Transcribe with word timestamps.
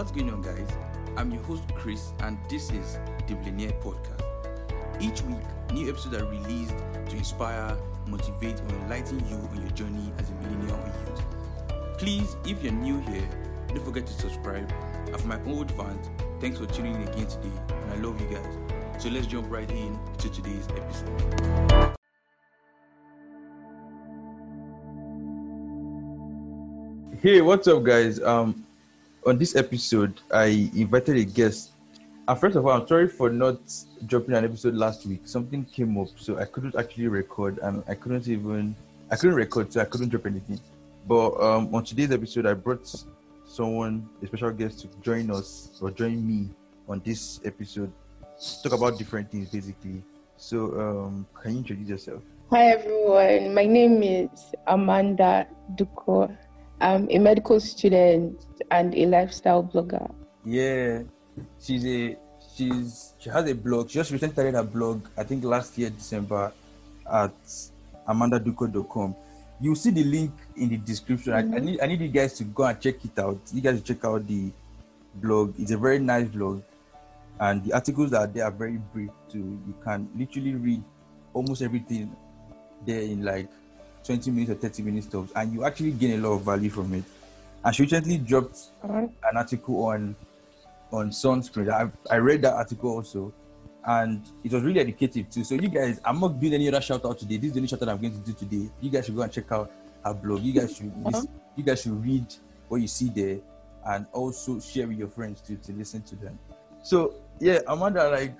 what's 0.00 0.12
going 0.12 0.30
on, 0.30 0.40
guys? 0.40 0.66
I'm 1.18 1.30
your 1.30 1.42
host, 1.42 1.62
Chris, 1.74 2.14
and 2.20 2.38
this 2.48 2.70
is 2.70 2.98
the 3.28 3.34
Millenaire 3.34 3.72
Podcast. 3.82 4.22
Each 4.98 5.20
week, 5.20 5.44
new 5.74 5.90
episodes 5.90 6.16
are 6.16 6.24
released 6.24 6.74
to 7.10 7.16
inspire, 7.18 7.76
motivate, 8.06 8.58
or 8.62 8.68
enlighten 8.76 9.18
you 9.28 9.36
on 9.36 9.60
your 9.60 9.70
journey 9.72 10.10
as 10.18 10.30
a 10.30 10.32
millennial 10.36 10.78
youth. 10.86 11.98
Please, 11.98 12.34
if 12.46 12.62
you're 12.62 12.72
new 12.72 12.98
here, 13.00 13.28
don't 13.68 13.84
forget 13.84 14.06
to 14.06 14.12
subscribe. 14.14 14.72
And 15.04 15.20
for 15.20 15.26
my 15.28 15.38
old 15.44 15.70
fans, 15.72 16.08
thanks 16.40 16.58
for 16.58 16.64
tuning 16.64 16.94
in 16.94 17.02
again 17.02 17.26
today, 17.26 17.52
and 17.68 17.92
I 17.92 17.96
love 17.96 18.18
you 18.22 18.28
guys. 18.34 18.56
So 19.02 19.10
let's 19.10 19.26
jump 19.26 19.50
right 19.50 19.70
in 19.70 19.98
to 20.16 20.30
today's 20.30 20.66
episode. 20.76 21.94
Hey, 27.20 27.42
what's 27.42 27.68
up, 27.68 27.82
guys? 27.82 28.18
Um, 28.22 28.64
on 29.26 29.38
this 29.38 29.56
episode, 29.56 30.20
I 30.32 30.70
invited 30.74 31.16
a 31.16 31.24
guest. 31.24 31.72
And 32.26 32.38
first 32.38 32.56
of 32.56 32.66
all, 32.66 32.72
I'm 32.72 32.86
sorry 32.86 33.08
for 33.08 33.30
not 33.30 33.58
dropping 34.06 34.34
an 34.34 34.44
episode 34.44 34.74
last 34.74 35.06
week. 35.06 35.22
Something 35.24 35.64
came 35.64 35.98
up, 35.98 36.08
so 36.16 36.38
I 36.38 36.44
couldn't 36.44 36.76
actually 36.76 37.08
record, 37.08 37.58
and 37.62 37.82
I 37.88 37.94
couldn't 37.94 38.28
even 38.28 38.76
I 39.10 39.16
couldn't 39.16 39.36
record, 39.36 39.72
so 39.72 39.80
I 39.80 39.84
couldn't 39.84 40.10
drop 40.10 40.26
anything. 40.26 40.60
But 41.08 41.40
um, 41.40 41.74
on 41.74 41.84
today's 41.84 42.12
episode, 42.12 42.46
I 42.46 42.54
brought 42.54 42.86
someone, 43.44 44.08
a 44.22 44.26
special 44.26 44.50
guest, 44.52 44.80
to 44.80 44.88
join 45.02 45.30
us 45.30 45.78
or 45.82 45.90
join 45.90 46.24
me 46.26 46.48
on 46.88 47.02
this 47.04 47.40
episode. 47.44 47.92
Talk 48.62 48.72
about 48.72 48.98
different 48.98 49.30
things, 49.30 49.50
basically. 49.50 50.02
So, 50.36 50.80
um, 50.80 51.26
can 51.42 51.52
you 51.52 51.58
introduce 51.58 51.88
yourself? 51.88 52.22
Hi 52.50 52.70
everyone, 52.70 53.54
my 53.54 53.64
name 53.64 54.02
is 54.02 54.54
Amanda 54.66 55.46
Dukor. 55.76 56.36
I'm 56.80 57.08
a 57.10 57.18
medical 57.18 57.60
student 57.60 58.40
and 58.70 58.94
a 58.94 59.06
lifestyle 59.06 59.62
blogger. 59.62 60.10
Yeah, 60.44 61.02
she's 61.60 61.84
a 61.84 62.16
she's 62.56 63.14
she 63.18 63.28
has 63.30 63.48
a 63.50 63.54
blog. 63.54 63.90
She 63.90 63.98
just 63.98 64.10
recently 64.10 64.32
started 64.32 64.54
a 64.54 64.64
blog. 64.64 65.06
I 65.16 65.24
think 65.24 65.44
last 65.44 65.76
year 65.76 65.90
December 65.90 66.52
at 67.10 67.34
amandadukor.com. 68.08 69.14
You 69.60 69.74
see 69.74 69.90
the 69.90 70.04
link 70.04 70.32
in 70.56 70.70
the 70.70 70.78
description. 70.78 71.34
I, 71.34 71.38
I 71.38 71.42
mm-hmm. 71.42 71.64
need 71.64 71.80
I 71.80 71.86
need 71.86 72.00
you 72.00 72.08
guys 72.08 72.32
to 72.38 72.44
go 72.44 72.64
and 72.64 72.80
check 72.80 73.04
it 73.04 73.18
out. 73.18 73.38
You 73.52 73.60
guys 73.60 73.82
check 73.82 74.02
out 74.04 74.26
the 74.26 74.50
blog. 75.14 75.54
It's 75.58 75.72
a 75.72 75.76
very 75.76 75.98
nice 75.98 76.28
blog, 76.28 76.62
and 77.38 77.62
the 77.62 77.74
articles 77.74 78.10
that 78.12 78.20
are 78.20 78.26
there 78.26 78.44
are 78.44 78.50
very 78.50 78.78
brief 78.92 79.10
too. 79.28 79.60
You 79.66 79.74
can 79.84 80.08
literally 80.16 80.54
read 80.54 80.82
almost 81.34 81.60
everything 81.60 82.16
there 82.86 83.02
in 83.02 83.22
like 83.22 83.48
20 84.04 84.30
minutes 84.30 84.50
or 84.50 84.54
30 84.54 84.82
minutes 84.82 85.06
tops, 85.06 85.32
and 85.36 85.52
you 85.52 85.64
actually 85.64 85.92
gain 85.92 86.18
a 86.18 86.28
lot 86.28 86.34
of 86.34 86.42
value 86.42 86.70
from 86.70 86.92
it. 86.94 87.04
And 87.64 87.74
she 87.74 87.82
recently 87.82 88.18
dropped 88.18 88.58
Alright. 88.82 89.10
an 89.30 89.36
article 89.36 89.84
on 89.84 90.16
on 90.92 91.10
sunscreen. 91.10 91.70
I 91.70 91.90
I 92.12 92.18
read 92.18 92.42
that 92.42 92.54
article 92.54 92.90
also, 92.90 93.32
and 93.84 94.22
it 94.42 94.52
was 94.52 94.62
really 94.62 94.80
educative 94.80 95.30
too. 95.30 95.44
So 95.44 95.54
you 95.54 95.68
guys, 95.68 96.00
I'm 96.04 96.20
not 96.20 96.40
doing 96.40 96.54
any 96.54 96.68
other 96.68 96.80
shout 96.80 97.04
out 97.04 97.18
today. 97.18 97.36
This 97.36 97.48
is 97.48 97.52
the 97.52 97.58
only 97.60 97.68
shout 97.68 97.82
out 97.82 97.88
I'm 97.90 98.00
going 98.00 98.12
to 98.12 98.18
do 98.18 98.32
today. 98.32 98.70
You 98.80 98.90
guys 98.90 99.06
should 99.06 99.16
go 99.16 99.22
and 99.22 99.32
check 99.32 99.50
out 99.52 99.70
her 100.04 100.14
blog. 100.14 100.42
You 100.42 100.52
guys 100.52 100.76
should 100.76 100.92
lis- 101.04 101.14
uh-huh. 101.14 101.26
you 101.56 101.64
guys 101.64 101.82
should 101.82 102.02
read 102.02 102.26
what 102.68 102.80
you 102.80 102.88
see 102.88 103.10
there, 103.10 103.38
and 103.86 104.06
also 104.12 104.58
share 104.60 104.86
with 104.86 104.98
your 104.98 105.08
friends 105.08 105.40
too 105.40 105.56
to 105.56 105.72
listen 105.72 106.02
to 106.02 106.16
them. 106.16 106.38
So 106.82 107.14
yeah, 107.38 107.60
Amanda, 107.66 108.08
like 108.10 108.34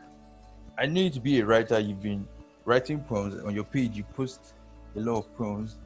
I 0.78 0.86
knew 0.86 1.04
you 1.04 1.10
to 1.10 1.20
be 1.20 1.40
a 1.40 1.44
writer. 1.44 1.78
You've 1.78 2.02
been 2.02 2.26
writing 2.64 3.00
poems 3.00 3.42
on 3.44 3.54
your 3.54 3.64
page. 3.64 3.96
You 3.96 4.04
post 4.04 4.54
a 4.96 5.00
lot 5.00 5.18
of 5.18 5.36
poems 5.36 5.76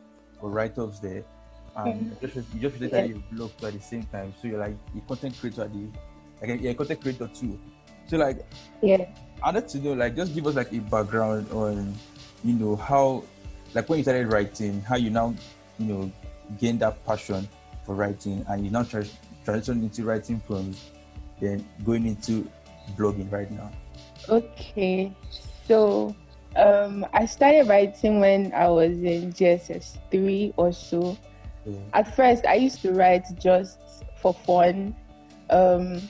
or 0.41 0.51
write-ups 0.51 0.99
there. 1.01 1.25
And 1.77 1.95
mm-hmm. 1.95 2.25
you 2.25 2.29
just 2.29 2.55
you 2.55 2.61
just 2.61 2.79
presented 2.79 3.11
your 3.11 3.23
blog 3.33 3.51
at 3.65 3.73
the 3.73 3.81
same 3.81 4.05
time. 4.05 4.33
So 4.41 4.49
you're 4.49 4.61
like 4.61 4.77
a 4.97 5.01
content 5.09 5.35
creator 5.39 5.63
at 5.63 5.73
the 5.73 5.89
like 6.41 6.61
you're 6.61 6.73
a 6.73 6.75
content 6.75 7.01
creator 7.01 7.29
too. 7.35 7.59
So 8.07 8.17
like 8.17 8.45
Yeah. 8.81 9.07
I'd 9.43 9.55
like 9.55 9.69
to 9.69 9.79
know, 9.79 9.93
like, 9.93 10.17
just 10.17 10.35
give 10.35 10.47
us 10.47 10.55
like 10.55 10.73
a 10.73 10.79
background 10.79 11.51
on, 11.53 11.95
you 12.45 12.55
know, 12.55 12.77
how, 12.77 13.25
like, 13.75 13.89
when 13.89 13.99
you 13.99 14.03
started 14.03 14.33
writing, 14.33 14.81
how 14.83 14.97
you 14.97 15.11
now, 15.11 15.35
you 15.79 15.87
know, 15.87 16.13
gained 16.59 16.81
that 16.81 17.05
passion 17.05 17.47
for 17.85 17.95
writing, 17.95 18.45
and 18.49 18.65
you 18.65 18.71
now 18.71 18.85
tra- 18.85 19.05
transitioned 19.45 19.83
into 19.83 20.03
writing 20.05 20.41
poems, 20.41 20.91
then 21.41 21.67
going 21.85 22.07
into 22.07 22.49
blogging 22.97 23.31
right 23.31 23.51
now. 23.51 23.71
Okay. 24.31 25.13
So 25.69 26.15
um 26.57 27.07
I 27.13 27.27
started 27.27 27.69
writing 27.69 28.21
when 28.21 28.53
I 28.53 28.69
was 28.69 28.97
in 28.99 29.33
GSS 29.33 29.99
three 30.11 30.53
or 30.57 30.73
so. 30.73 31.17
Yeah. 31.65 31.79
At 31.93 32.15
first 32.15 32.45
I 32.47 32.55
used 32.55 32.83
to 32.83 32.93
write 32.93 33.25
just 33.39 33.79
for 34.21 34.35
fun. 34.35 34.95
Um 35.51 36.01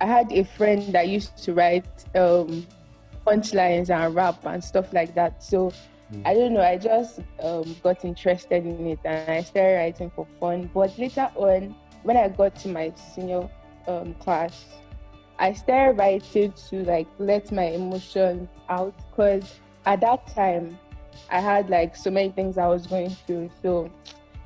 I 0.00 0.06
had 0.06 0.32
a 0.32 0.44
friend 0.44 0.82
that 0.92 1.08
used 1.08 1.36
to 1.44 1.54
write 1.54 1.86
um 2.14 2.66
punchlines 3.26 3.90
and 3.90 4.14
rap 4.14 4.44
and 4.44 4.62
stuff 4.62 4.92
like 4.92 5.14
that. 5.14 5.42
So 5.42 5.72
Mm. 6.12 6.22
I 6.26 6.34
don't 6.34 6.52
know, 6.52 6.60
I 6.60 6.76
just 6.76 7.20
um, 7.42 7.76
got 7.82 8.04
interested 8.04 8.64
in 8.66 8.86
it 8.86 8.98
and 9.04 9.30
I 9.30 9.42
started 9.42 9.76
writing 9.76 10.10
for 10.10 10.26
fun. 10.38 10.70
But 10.74 10.96
later 10.98 11.30
on, 11.34 11.74
when 12.02 12.16
I 12.16 12.28
got 12.28 12.54
to 12.56 12.68
my 12.68 12.92
senior 13.14 13.48
um, 13.86 14.14
class, 14.14 14.64
I 15.38 15.52
started 15.52 15.98
writing 15.98 16.52
to 16.70 16.84
like 16.84 17.08
let 17.18 17.50
my 17.50 17.64
emotions 17.64 18.48
out 18.68 18.94
because 19.10 19.54
at 19.86 20.00
that 20.00 20.26
time 20.28 20.78
I 21.30 21.40
had 21.40 21.70
like 21.70 21.96
so 21.96 22.10
many 22.10 22.30
things 22.30 22.58
I 22.58 22.66
was 22.68 22.86
going 22.86 23.10
through. 23.10 23.50
So 23.62 23.90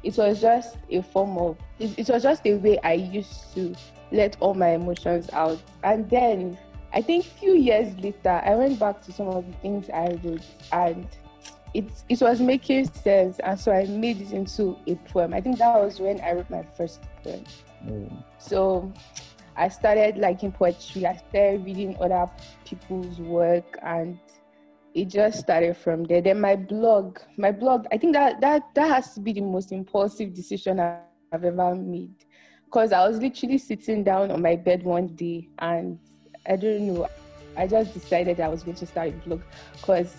it 0.03 0.17
was 0.17 0.41
just 0.41 0.77
a 0.91 1.03
form 1.03 1.37
of 1.39 1.57
it, 1.79 1.99
it 1.99 2.09
was 2.09 2.23
just 2.23 2.47
a 2.47 2.55
way 2.55 2.79
I 2.83 2.95
used 2.95 3.55
to 3.55 3.75
let 4.13 4.37
all 4.41 4.55
my 4.55 4.71
emotions 4.71 5.29
out. 5.33 5.61
And 5.83 6.09
then 6.09 6.59
I 6.93 7.03
think 7.03 7.27
a 7.27 7.31
few 7.31 7.55
years 7.55 7.95
later 7.99 8.41
I 8.45 8.55
went 8.55 8.79
back 8.79 9.03
to 9.03 9.13
some 9.13 9.29
of 9.29 9.47
the 9.47 9.53
things 9.59 9.91
I 9.91 10.19
wrote 10.25 10.47
and 10.73 11.07
it 11.75 11.85
it 12.09 12.21
was 12.23 12.41
making 12.41 12.91
sense 12.93 13.39
and 13.41 13.61
so 13.61 13.73
I 13.73 13.85
made 13.85 14.23
it 14.23 14.33
into 14.33 14.79
a 14.87 14.95
poem. 14.95 15.35
I 15.35 15.41
think 15.41 15.59
that 15.59 15.79
was 15.79 16.01
when 16.01 16.21
I 16.23 16.33
wrote 16.33 16.49
my 16.49 16.63
first 16.77 17.03
poem. 17.23 17.45
Mm. 17.85 18.25
So 18.39 18.91
I 19.59 19.69
started 19.69 20.17
liking 20.17 20.53
poetry. 20.53 21.05
I 21.05 21.17
started 21.17 21.65
reading 21.65 21.97
other 22.01 22.31
people's 22.65 23.19
work 23.19 23.77
and 23.83 24.17
it 24.95 25.07
just 25.07 25.41
started 25.41 25.77
from 25.77 26.05
there. 26.05 26.23
Then 26.23 26.41
my 26.41 26.55
blog, 26.55 27.19
my 27.37 27.51
blog, 27.51 27.87
I 27.91 27.99
think 27.99 28.15
that 28.15 28.41
that 28.41 28.63
that 28.75 28.89
has 28.89 29.15
to 29.15 29.21
be 29.21 29.33
the 29.33 29.41
most 29.41 29.73
impulsive 29.73 30.33
decision 30.33 30.79
I've 30.79 31.45
ever 31.45 31.75
made. 31.75 32.15
Cause 32.71 32.93
I 32.93 33.07
was 33.07 33.19
literally 33.19 33.59
sitting 33.59 34.05
down 34.05 34.31
on 34.31 34.41
my 34.41 34.55
bed 34.55 34.85
one 34.85 35.09
day 35.09 35.49
and 35.59 35.99
I 36.47 36.55
don't 36.55 36.87
know, 36.87 37.09
I 37.57 37.67
just 37.67 37.95
decided 37.95 38.41
I 38.41 38.49
was 38.49 38.63
going 38.63 38.77
to 38.77 38.87
start 38.87 39.09
a 39.09 39.13
blog 39.27 39.43
because 39.73 40.15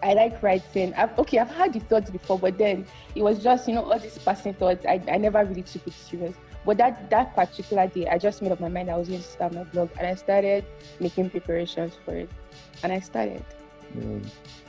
I 0.00 0.14
like 0.14 0.40
writing. 0.42 0.94
I've, 0.94 1.18
okay, 1.18 1.38
I've 1.38 1.50
had 1.50 1.72
the 1.72 1.80
thoughts 1.80 2.10
before, 2.10 2.38
but 2.38 2.56
then 2.56 2.86
it 3.16 3.22
was 3.22 3.42
just, 3.42 3.66
you 3.66 3.74
know, 3.74 3.90
all 3.90 3.98
these 3.98 4.18
passing 4.18 4.54
thoughts. 4.54 4.86
I, 4.86 5.02
I 5.10 5.16
never 5.16 5.44
really 5.44 5.62
took 5.62 5.86
it 5.86 5.94
serious. 5.94 6.36
But 6.66 6.78
that, 6.78 7.08
that 7.10 7.34
particular 7.34 7.86
day, 7.86 8.08
I 8.08 8.18
just 8.18 8.42
made 8.42 8.50
up 8.50 8.58
my 8.58 8.68
mind 8.68 8.90
I 8.90 8.96
was 8.96 9.08
going 9.08 9.22
to 9.22 9.26
start 9.26 9.54
my 9.54 9.62
blog 9.62 9.88
and 9.98 10.06
I 10.06 10.16
started 10.16 10.64
making 10.98 11.30
preparations 11.30 11.94
for 12.04 12.14
it. 12.16 12.28
And 12.82 12.92
I 12.92 12.98
started. 12.98 13.44
Yeah. 13.96 14.18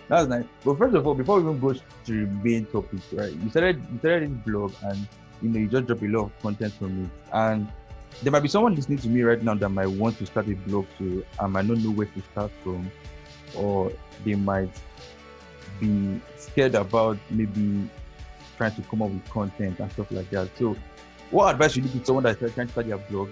That's 0.07 0.30
nice. 0.30 0.46
But 0.63 0.78
first 0.78 0.96
of 0.96 1.06
all, 1.06 1.16
before 1.16 1.41
we 1.41 1.50
even 1.50 1.59
go 1.59 1.74
to 1.74 1.81
the 2.06 2.13
main 2.44 2.66
topic, 2.66 3.00
right? 3.12 3.34
You 3.34 3.50
started 3.50 3.81
you 3.91 4.00
started 4.00 4.31
this 4.31 4.46
blog 4.46 4.74
and 4.84 5.07
you 5.41 5.50
know 5.50 5.59
you 5.59 5.68
just 5.68 5.88
drop 5.88 6.02
a 6.02 6.06
lot 6.06 6.25
of 6.25 6.40
content 6.41 6.74
from 6.74 7.03
it. 7.03 7.09
And 7.34 7.68
there 8.24 8.31
might 8.31 8.40
be 8.41 8.47
someone 8.47 8.75
listening 8.75 9.00
to 9.00 9.09
me 9.09 9.22
right 9.24 9.41
now 9.41 9.56
that 9.56 9.69
might 9.69 9.88
want 9.88 10.18
to 10.19 10.25
start 10.25 10.47
a 10.47 10.53
blog 10.53 10.86
too 10.97 11.25
and 11.40 11.52
might 11.52 11.66
not 11.66 11.80
know 11.80 11.91
where 11.91 12.07
to 12.07 12.22
start 12.31 12.52
from, 12.63 12.90
or 13.56 13.91
they 14.24 14.36
might 14.36 14.72
be 15.81 16.22
scared 16.38 16.75
about 16.75 17.18
maybe 17.30 17.90
trying 18.56 18.75
to 18.75 18.81
come 18.83 19.01
up 19.01 19.10
with 19.10 19.30
content 19.30 19.80
and 19.80 19.92
stuff 19.92 20.10
like 20.12 20.30
that. 20.30 20.50
So 20.57 20.77
what 21.31 21.53
advice 21.53 21.75
would 21.75 21.85
you 21.85 21.91
give 21.91 22.01
to 22.01 22.06
someone 22.06 22.24
that's 22.24 22.39
trying 22.39 22.68
to 22.68 22.71
start 22.71 22.88
their 22.88 22.97
blog? 22.97 23.29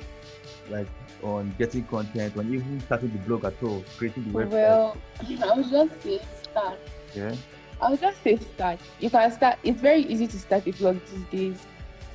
Like 0.70 0.88
on 1.24 1.54
getting 1.58 1.84
content, 1.86 2.38
on 2.38 2.54
even 2.54 2.80
starting 2.82 3.12
the 3.12 3.18
blog 3.20 3.46
at 3.46 3.62
all, 3.64 3.84
creating 3.98 4.24
the 4.26 4.40
website. 4.40 4.50
Well, 4.50 4.98
I 5.22 5.54
was 5.56 5.70
just 5.70 6.02
say 6.04 6.22
start. 6.44 6.80
yeah. 7.16 7.36
I 7.82 7.90
would 7.92 8.00
just 8.00 8.24
say 8.24 8.38
start. 8.38 8.80
You 9.00 9.10
can 9.10 9.32
start. 9.32 9.58
It's 9.64 9.82
very 9.82 10.02
easy 10.02 10.28
to 10.28 10.40
start 10.40 10.68
a 10.68 10.72
blog 10.72 11.00
these 11.12 11.26
days. 11.26 11.66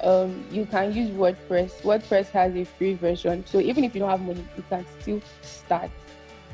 Um, 0.02 0.44
you 0.50 0.64
can 0.64 0.94
use 0.94 1.10
WordPress. 1.10 1.82
WordPress 1.82 2.30
has 2.30 2.54
a 2.56 2.64
free 2.64 2.94
version, 2.94 3.44
so 3.46 3.60
even 3.60 3.84
if 3.84 3.94
you 3.94 4.00
don't 4.00 4.10
have 4.10 4.22
money, 4.22 4.44
you 4.56 4.64
can 4.68 4.86
still 5.00 5.20
start. 5.42 5.90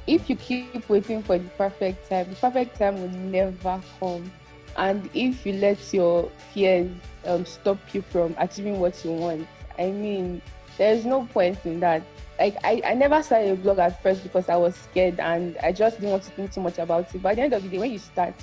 If 0.06 0.28
you 0.28 0.36
keep 0.36 0.88
waiting 0.88 1.22
for 1.22 1.38
the 1.38 1.48
perfect 1.50 2.08
time, 2.08 2.28
the 2.30 2.36
perfect 2.36 2.78
time 2.78 3.00
will 3.00 3.08
never 3.08 3.80
come. 4.00 4.30
And 4.76 5.08
if 5.14 5.46
you 5.46 5.54
let 5.54 5.92
your 5.92 6.30
fears 6.52 6.90
um, 7.24 7.44
stop 7.44 7.78
you 7.92 8.02
from 8.02 8.34
achieving 8.38 8.78
what 8.78 9.02
you 9.04 9.12
want, 9.12 9.48
I 9.78 9.90
mean, 9.90 10.42
there's 10.78 11.04
no 11.04 11.24
point 11.26 11.58
in 11.64 11.80
that. 11.80 12.02
Like 12.38 12.56
I, 12.64 12.82
I 12.84 12.94
never 12.94 13.22
started 13.22 13.52
a 13.52 13.56
blog 13.56 13.78
at 13.78 14.02
first 14.02 14.22
because 14.22 14.48
I 14.48 14.56
was 14.56 14.76
scared 14.76 15.18
and 15.20 15.56
I 15.62 15.72
just 15.72 15.96
didn't 15.96 16.10
want 16.10 16.24
to 16.24 16.30
think 16.32 16.52
too 16.52 16.60
much 16.60 16.78
about 16.78 17.14
it. 17.14 17.22
But 17.22 17.30
at 17.30 17.36
the 17.36 17.42
end 17.42 17.52
of 17.54 17.62
the 17.62 17.68
day, 17.70 17.78
when 17.78 17.90
you 17.90 17.98
start, 17.98 18.34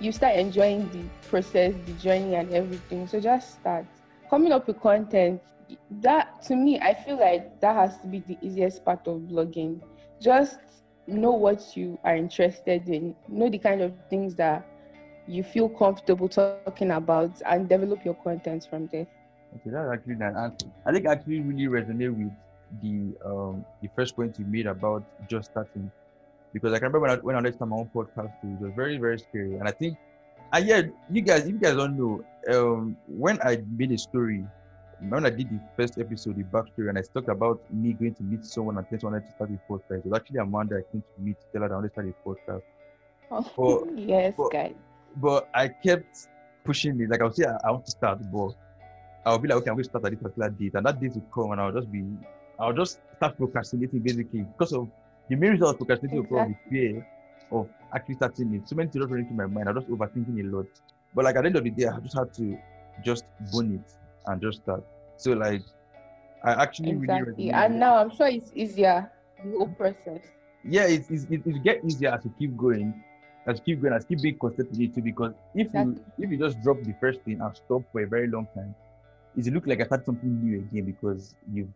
you 0.00 0.12
start 0.12 0.36
enjoying 0.36 0.88
the 0.90 1.28
process, 1.28 1.74
the 1.86 1.92
journey, 1.94 2.34
and 2.34 2.52
everything. 2.52 3.06
So 3.08 3.20
just 3.20 3.60
start 3.60 3.86
coming 4.28 4.52
up 4.52 4.66
with 4.66 4.80
content. 4.80 5.40
that 6.02 6.42
to 6.42 6.56
me, 6.56 6.78
I 6.80 6.94
feel 6.94 7.18
like 7.18 7.60
that 7.60 7.74
has 7.74 7.98
to 8.00 8.06
be 8.06 8.20
the 8.20 8.36
easiest 8.42 8.84
part 8.84 9.06
of 9.06 9.22
blogging. 9.22 9.80
Just 10.20 10.58
know 11.06 11.32
what 11.32 11.74
you 11.74 11.98
are 12.04 12.16
interested 12.16 12.88
in, 12.88 13.14
know 13.28 13.48
the 13.48 13.58
kind 13.58 13.80
of 13.80 13.92
things 14.10 14.34
that 14.34 14.66
you 15.28 15.42
feel 15.42 15.68
comfortable 15.68 16.28
talking 16.28 16.90
about, 16.90 17.30
and 17.46 17.68
develop 17.68 18.04
your 18.04 18.14
content 18.14 18.66
from 18.68 18.86
there. 18.88 19.06
Okay, 19.54 19.70
that's 19.70 19.92
actually 19.92 20.14
nice. 20.14 20.34
And 20.36 20.64
I 20.86 20.92
think 20.92 21.06
I 21.06 21.12
actually 21.12 21.40
really 21.40 21.66
resonate 21.66 22.16
with 22.16 22.32
the 22.82 23.14
um 23.24 23.64
the 23.82 23.88
first 23.94 24.16
point 24.16 24.38
you 24.38 24.44
made 24.44 24.66
about 24.66 25.02
just 25.28 25.50
starting, 25.50 25.90
because 26.52 26.72
I 26.72 26.78
can 26.78 26.86
remember 26.92 27.00
when 27.00 27.10
I 27.10 27.16
when 27.16 27.36
I 27.36 27.50
started 27.50 27.66
my 27.66 27.76
own 27.76 27.90
podcast, 27.94 28.32
it 28.42 28.60
was 28.60 28.72
very 28.74 28.98
very 28.98 29.18
scary, 29.18 29.54
and 29.54 29.68
I 29.68 29.72
think, 29.72 29.96
and 30.52 30.66
yeah, 30.66 30.82
you 31.10 31.22
guys, 31.22 31.42
if 31.42 31.48
you 31.48 31.58
guys 31.58 31.76
don't 31.76 31.96
know, 31.96 32.24
um, 32.54 32.96
when 33.06 33.38
I 33.42 33.62
made 33.76 33.92
a 33.92 33.98
story 33.98 34.44
when 35.00 35.24
I 35.24 35.30
did 35.30 35.48
the 35.48 35.60
first 35.76 35.98
episode, 35.98 36.36
the 36.36 36.44
backstory, 36.44 36.88
and 36.88 36.98
I 36.98 37.02
talked 37.02 37.28
about 37.28 37.60
me 37.70 37.92
going 37.92 38.14
to 38.14 38.22
meet 38.22 38.44
someone 38.44 38.78
and 38.78 38.86
I 38.90 38.96
wanted 39.02 39.24
to 39.26 39.30
start 39.32 39.50
a 39.50 39.72
podcast, 39.72 39.98
it 39.98 40.06
was 40.06 40.18
actually 40.20 40.38
a 40.38 40.42
Amanda 40.42 40.76
I 40.76 40.92
came 40.92 41.02
to 41.02 41.22
meet 41.22 41.36
to 41.40 41.46
tell 41.52 41.62
her 41.62 41.68
that 41.68 41.74
I 41.74 41.76
wanted 41.76 41.88
to 41.88 41.92
start 41.92 42.08
a 42.08 42.28
podcast. 42.28 42.62
Oh, 43.58 43.88
yes, 43.96 44.34
but, 44.36 44.50
guys. 44.50 44.74
But 45.20 45.48
I 45.54 45.68
kept 45.68 46.28
pushing 46.64 47.00
it. 47.00 47.10
Like 47.10 47.20
I 47.20 47.24
would 47.24 47.36
say, 47.36 47.44
I, 47.44 47.56
I 47.66 47.70
want 47.70 47.84
to 47.86 47.90
start, 47.90 48.18
but 48.32 48.54
I'll 49.24 49.38
be 49.38 49.48
like, 49.48 49.58
okay, 49.58 49.70
I'm 49.70 49.76
going 49.76 49.84
to 49.84 49.90
start 49.90 50.04
at 50.04 50.12
this 50.12 50.22
particular 50.22 50.50
date, 50.50 50.74
and 50.74 50.86
that 50.86 51.00
date 51.00 51.14
will 51.14 51.28
come, 51.34 51.52
and 51.52 51.60
I'll 51.60 51.72
just 51.72 51.90
be, 51.90 52.04
I'll 52.58 52.72
just 52.72 53.00
start 53.16 53.36
procrastinating 53.36 54.00
basically 54.00 54.42
because 54.42 54.72
of 54.72 54.88
the 55.28 55.36
main 55.36 55.50
reason 55.52 55.64
I 55.64 55.66
was 55.68 55.76
procrastinating 55.76 56.24
exactly. 56.24 56.38
was 56.38 56.70
fear 56.70 57.06
of 57.50 57.68
actually 57.94 58.14
starting 58.14 58.54
it. 58.54 58.68
So 58.68 58.76
many 58.76 58.90
things 58.90 59.04
running 59.10 59.26
through 59.26 59.36
my 59.36 59.46
mind. 59.46 59.68
I 59.68 59.72
was 59.72 59.84
just 59.84 59.92
overthinking 59.92 60.40
a 60.40 60.56
lot. 60.56 60.66
But 61.14 61.24
like 61.24 61.36
at 61.36 61.42
the 61.42 61.46
end 61.46 61.56
of 61.56 61.64
the 61.64 61.70
day, 61.70 61.86
I 61.86 61.98
just 62.00 62.16
had 62.16 62.32
to 62.34 62.58
just 63.04 63.24
bone 63.52 63.74
it 63.74 63.92
and 64.26 64.40
just 64.40 64.62
start. 64.62 64.84
So 65.16 65.32
like, 65.32 65.62
I 66.44 66.62
actually 66.62 66.90
exactly. 66.90 67.32
really 67.32 67.50
and 67.50 67.80
now 67.80 67.96
I'm 67.96 68.10
sure 68.10 68.28
it's 68.28 68.52
easier 68.54 69.10
the 69.44 69.58
whole 69.58 69.68
process. 69.68 70.20
Yeah, 70.64 70.86
it's, 70.86 71.10
it's 71.10 71.24
it, 71.24 71.42
it 71.46 71.62
get 71.64 71.84
easier 71.84 72.10
as 72.10 72.24
you 72.24 72.34
keep 72.38 72.56
going, 72.56 73.02
as 73.46 73.58
you 73.58 73.64
keep 73.64 73.82
going, 73.82 73.94
as 73.94 74.04
you 74.08 74.16
keep 74.16 74.22
being 74.22 74.38
consistent 74.38 74.70
with 74.72 74.80
it 74.80 74.94
too. 74.94 75.02
Because 75.02 75.32
if 75.54 75.72
you 75.72 76.04
if 76.18 76.30
you 76.30 76.38
just 76.38 76.60
drop 76.62 76.82
the 76.82 76.94
first 77.00 77.20
thing 77.22 77.40
and 77.40 77.56
stop 77.56 77.82
for 77.92 78.02
a 78.02 78.06
very 78.06 78.28
long 78.28 78.46
time, 78.54 78.74
it 79.36 79.52
look 79.52 79.66
like 79.66 79.80
I 79.80 79.84
start 79.84 80.04
something 80.04 80.44
new 80.44 80.58
again 80.58 80.84
because 80.84 81.34
you've 81.52 81.72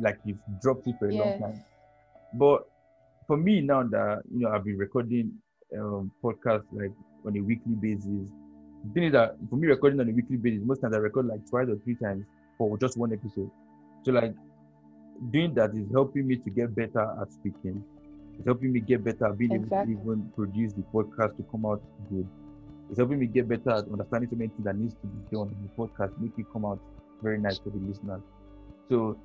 like 0.00 0.18
you've 0.24 0.38
dropped 0.60 0.86
it 0.86 0.96
for 0.98 1.08
a 1.08 1.14
yes. 1.14 1.20
long 1.20 1.52
time. 1.52 1.64
But 2.34 2.68
for 3.26 3.36
me 3.36 3.60
now 3.60 3.82
that 3.84 4.22
you 4.32 4.40
know 4.40 4.50
I've 4.50 4.64
been 4.64 4.78
recording 4.78 5.32
um, 5.78 6.10
podcasts 6.22 6.64
like 6.72 6.92
on 7.26 7.36
a 7.36 7.40
weekly 7.40 7.74
basis, 7.74 8.06
the 8.84 8.92
thing 8.92 9.04
is 9.04 9.12
that 9.12 9.36
for 9.48 9.56
me 9.56 9.68
recording 9.68 10.00
on 10.00 10.08
a 10.08 10.12
weekly 10.12 10.36
basis, 10.36 10.60
most 10.64 10.80
times 10.80 10.94
I 10.94 10.98
record 10.98 11.26
like 11.26 11.48
twice 11.48 11.68
or 11.68 11.76
three 11.84 11.96
times 11.96 12.24
for 12.58 12.76
just 12.78 12.96
one 12.96 13.12
episode. 13.12 13.50
So 14.04 14.12
like 14.12 14.34
doing 15.30 15.54
that 15.54 15.70
is 15.74 15.90
helping 15.92 16.26
me 16.26 16.36
to 16.36 16.50
get 16.50 16.74
better 16.74 17.16
at 17.20 17.32
speaking. 17.32 17.84
It's 18.38 18.46
helping 18.46 18.72
me 18.72 18.80
get 18.80 19.04
better 19.04 19.26
at 19.26 19.38
being 19.38 19.52
exactly. 19.52 19.94
able 19.94 20.04
to 20.04 20.10
even 20.12 20.32
produce 20.34 20.72
the 20.72 20.82
podcast 20.92 21.36
to 21.36 21.44
come 21.50 21.66
out 21.66 21.82
good. 22.10 22.26
It's 22.90 22.98
helping 22.98 23.18
me 23.18 23.26
get 23.26 23.48
better 23.48 23.70
at 23.70 23.84
understanding 23.84 24.28
so 24.30 24.36
many 24.36 24.48
things 24.48 24.64
that 24.64 24.76
needs 24.76 24.94
to 24.94 25.06
be 25.06 25.36
done 25.36 25.48
in 25.48 25.62
the 25.62 25.72
podcast, 25.76 26.12
make 26.20 26.32
it 26.36 26.46
come 26.52 26.64
out 26.64 26.80
very 27.22 27.38
nice 27.38 27.58
for 27.58 27.70
the 27.70 27.78
listeners. 27.78 28.22
So 28.88 29.16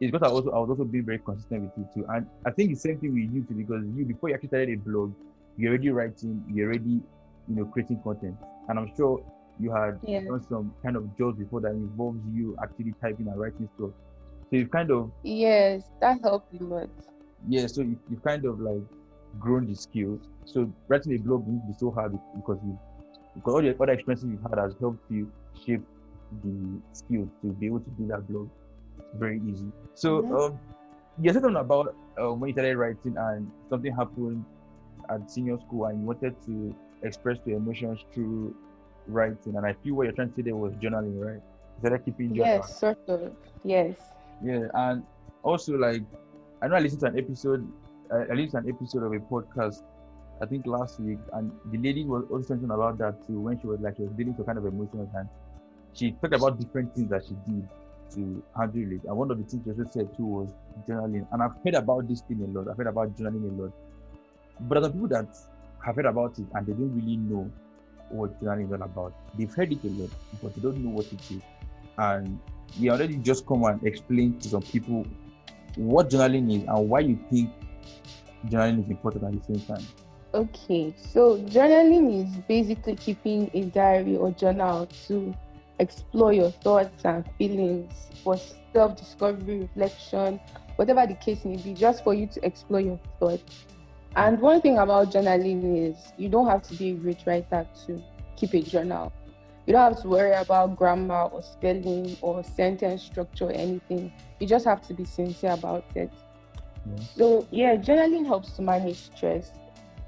it's 0.00 0.10
because 0.10 0.28
I 0.28 0.30
also 0.30 0.50
I 0.50 0.58
was 0.58 0.70
also 0.70 0.84
being 0.84 1.04
very 1.04 1.18
consistent 1.18 1.62
with 1.62 1.72
you 1.76 1.88
too. 1.94 2.06
And 2.08 2.26
I 2.44 2.50
think 2.50 2.70
the 2.70 2.76
same 2.76 2.98
thing 2.98 3.14
with 3.14 3.32
you 3.32 3.42
too, 3.42 3.54
because 3.54 3.84
you 3.94 4.04
before 4.04 4.28
you 4.30 4.34
actually 4.34 4.48
started 4.48 4.70
a 4.70 4.76
blog, 4.76 5.14
you're 5.56 5.70
already 5.70 5.90
writing, 5.90 6.42
you're 6.52 6.68
already, 6.68 7.00
you 7.48 7.54
know, 7.54 7.64
creating 7.66 8.00
content. 8.02 8.36
And 8.68 8.78
I'm 8.78 8.90
sure 8.96 9.24
you 9.60 9.70
had 9.70 9.98
yeah. 10.02 10.20
done 10.22 10.42
some 10.48 10.74
kind 10.82 10.96
of 10.96 11.16
jobs 11.16 11.38
before 11.38 11.60
that 11.60 11.70
involves 11.70 12.18
you 12.32 12.56
actually 12.62 12.94
typing 13.00 13.28
and 13.28 13.38
writing 13.38 13.68
stuff. 13.76 13.90
So 14.50 14.56
you've 14.56 14.70
kind 14.70 14.90
of 14.90 15.12
Yes, 15.22 15.84
that 16.00 16.20
helped 16.22 16.60
a 16.60 16.64
lot. 16.64 16.90
Yeah, 17.48 17.66
so 17.66 17.82
you, 17.82 17.98
you've 18.10 18.22
kind 18.22 18.44
of 18.44 18.60
like 18.60 18.82
grown 19.38 19.66
the 19.66 19.74
skills. 19.74 20.20
So 20.44 20.72
writing 20.88 21.14
a 21.14 21.18
blog 21.18 21.46
won't 21.46 21.66
be 21.66 21.74
so 21.78 21.90
hard 21.90 22.18
because 22.36 22.58
you 22.64 22.78
because 23.34 23.54
all 23.54 23.62
the 23.62 23.74
other 23.80 23.92
experiences 23.92 24.28
you've 24.30 24.42
had 24.42 24.58
has 24.58 24.74
helped 24.78 25.10
you 25.10 25.30
shape 25.66 25.82
the 26.42 26.80
skills 26.92 27.28
to 27.42 27.48
be 27.52 27.66
able 27.66 27.80
to 27.80 27.90
do 27.90 28.06
that 28.08 28.28
blog 28.28 28.48
very 29.14 29.40
easy. 29.48 29.70
So 29.94 30.22
mm-hmm. 30.22 30.34
um, 30.34 30.58
you 31.20 31.32
said 31.32 31.42
something 31.42 31.60
about 31.60 31.94
uh, 32.20 32.32
when 32.32 32.48
you 32.48 32.54
started 32.54 32.76
writing 32.76 33.16
and 33.16 33.50
something 33.70 33.94
happened 33.94 34.44
at 35.10 35.30
senior 35.30 35.58
school 35.58 35.86
and 35.86 36.00
you 36.00 36.06
wanted 36.06 36.34
to 36.46 36.74
express 37.02 37.38
your 37.44 37.58
emotions 37.58 38.00
through 38.12 38.54
writing. 39.06 39.56
And 39.56 39.66
I 39.66 39.74
feel 39.84 39.94
what 39.94 40.04
you're 40.04 40.12
trying 40.12 40.30
to 40.30 40.36
say 40.36 40.42
there 40.42 40.56
was 40.56 40.72
journaling, 40.74 41.20
right? 41.20 41.42
Instead 41.76 41.92
of 41.92 42.04
keeping 42.04 42.34
journal. 42.34 42.56
Yes, 42.56 42.78
sort 42.78 42.98
of. 43.08 43.32
Yes. 43.64 43.96
Yeah, 44.44 44.66
and 44.74 45.02
also 45.42 45.76
like 45.76 46.02
I 46.64 46.66
know 46.66 46.76
I 46.76 46.78
listened 46.78 47.00
to 47.00 47.06
an 47.08 47.18
episode. 47.18 47.70
I 48.10 48.32
listened 48.32 48.52
to 48.52 48.56
an 48.56 48.70
episode 48.70 49.02
of 49.02 49.12
a 49.12 49.18
podcast. 49.18 49.82
I 50.40 50.46
think 50.46 50.66
last 50.66 50.98
week, 50.98 51.18
and 51.34 51.52
the 51.70 51.76
lady 51.76 52.04
was 52.06 52.24
also 52.30 52.54
talking 52.54 52.70
about 52.70 52.96
that 52.98 53.26
too 53.26 53.38
when 53.38 53.60
she 53.60 53.66
was 53.66 53.80
like 53.80 53.96
she 53.96 54.02
was 54.02 54.12
dealing 54.12 54.34
with 54.34 54.46
kind 54.46 54.56
of 54.56 54.64
emotional 54.64 55.10
and 55.14 55.28
she 55.92 56.12
talked 56.12 56.34
about 56.34 56.58
different 56.58 56.94
things 56.94 57.10
that 57.10 57.22
she 57.26 57.34
did 57.46 57.68
to 58.14 58.42
handle 58.56 58.92
it. 58.92 59.04
And 59.04 59.14
one 59.14 59.30
of 59.30 59.36
the 59.36 59.44
things 59.44 59.62
she 59.62 59.70
also 59.72 59.84
said 59.92 60.16
too 60.16 60.24
was 60.24 60.48
journaling. 60.88 61.26
And 61.32 61.42
I've 61.42 61.52
heard 61.62 61.74
about 61.74 62.08
this 62.08 62.22
thing 62.22 62.40
a 62.40 62.58
lot. 62.58 62.66
I've 62.70 62.78
heard 62.78 62.86
about 62.86 63.14
journaling 63.14 63.58
a 63.58 63.62
lot. 63.62 63.72
But 64.60 64.78
other 64.78 64.90
people 64.90 65.08
that 65.08 65.28
have 65.84 65.96
heard 65.96 66.06
about 66.06 66.38
it 66.38 66.46
and 66.54 66.66
they 66.66 66.72
don't 66.72 66.94
really 66.96 67.18
know 67.18 67.50
what 68.08 68.42
journaling 68.42 68.68
is 68.68 68.72
all 68.72 68.82
about. 68.82 69.12
They've 69.36 69.54
heard 69.54 69.70
it 69.70 69.84
a 69.84 69.88
lot, 69.88 70.10
but 70.42 70.54
they 70.54 70.62
don't 70.62 70.78
know 70.78 70.90
what 70.90 71.12
it 71.12 71.30
is. 71.30 71.42
And 71.98 72.38
we 72.80 72.88
already 72.88 73.16
just 73.16 73.46
come 73.46 73.64
and 73.64 73.84
explain 73.86 74.38
to 74.38 74.48
some 74.48 74.62
people 74.62 75.04
what 75.76 76.10
journaling 76.10 76.50
is 76.50 76.68
and 76.68 76.88
why 76.88 77.00
you 77.00 77.18
think 77.30 77.50
journaling 78.46 78.84
is 78.84 78.90
important 78.90 79.24
at 79.24 79.32
the 79.32 79.54
same 79.54 79.66
time. 79.66 79.86
Okay, 80.34 80.94
so 81.12 81.38
journaling 81.42 82.24
is 82.24 82.36
basically 82.48 82.96
keeping 82.96 83.50
a 83.54 83.64
diary 83.66 84.16
or 84.16 84.32
journal 84.32 84.86
to 85.06 85.34
explore 85.78 86.32
your 86.32 86.50
thoughts 86.50 87.04
and 87.04 87.24
feelings 87.38 87.92
for 88.22 88.36
self 88.72 88.96
discovery, 88.96 89.60
reflection, 89.60 90.40
whatever 90.76 91.06
the 91.06 91.14
case 91.14 91.44
may 91.44 91.56
be, 91.56 91.72
just 91.72 92.02
for 92.02 92.14
you 92.14 92.26
to 92.26 92.44
explore 92.44 92.80
your 92.80 92.98
thoughts. 93.20 93.64
And 94.16 94.40
one 94.40 94.60
thing 94.60 94.78
about 94.78 95.12
journaling 95.12 95.88
is 95.88 96.12
you 96.16 96.28
don't 96.28 96.48
have 96.48 96.62
to 96.64 96.74
be 96.74 96.90
a 96.90 96.94
great 96.94 97.18
writer 97.26 97.66
to 97.86 98.02
keep 98.36 98.54
a 98.54 98.62
journal. 98.62 99.12
You 99.66 99.72
don't 99.72 99.94
have 99.94 100.02
to 100.02 100.08
worry 100.08 100.32
about 100.34 100.76
grammar 100.76 101.22
or 101.22 101.42
spelling 101.42 102.16
or 102.20 102.44
sentence 102.44 103.02
structure 103.02 103.46
or 103.46 103.52
anything. 103.52 104.12
You 104.38 104.46
just 104.46 104.64
have 104.66 104.86
to 104.88 104.94
be 104.94 105.04
sincere 105.04 105.52
about 105.52 105.84
it. 105.94 106.12
Yeah. 106.86 107.02
So 107.16 107.48
yeah, 107.50 107.76
journaling 107.76 108.26
helps 108.26 108.52
to 108.52 108.62
manage 108.62 108.96
stress. 108.96 109.52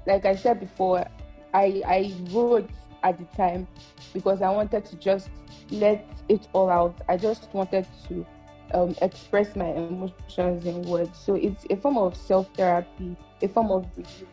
Like 0.05 0.25
I 0.25 0.35
said 0.35 0.59
before, 0.59 1.05
I 1.53 1.81
I 1.85 2.13
wrote 2.31 2.69
at 3.03 3.17
the 3.17 3.25
time 3.35 3.67
because 4.13 4.41
I 4.41 4.49
wanted 4.49 4.85
to 4.85 4.95
just 4.97 5.29
let 5.71 6.05
it 6.29 6.47
all 6.53 6.69
out. 6.69 7.01
I 7.09 7.17
just 7.17 7.51
wanted 7.53 7.87
to 8.07 8.25
um, 8.73 8.95
express 9.01 9.55
my 9.55 9.67
emotions 9.67 10.65
in 10.65 10.81
words. 10.83 11.17
So 11.17 11.35
it's 11.35 11.65
a 11.69 11.77
form 11.77 11.97
of 11.97 12.15
self 12.15 12.47
therapy, 12.53 13.15
a 13.41 13.47
form 13.47 13.71
of 13.71 13.87
relief. 13.95 14.25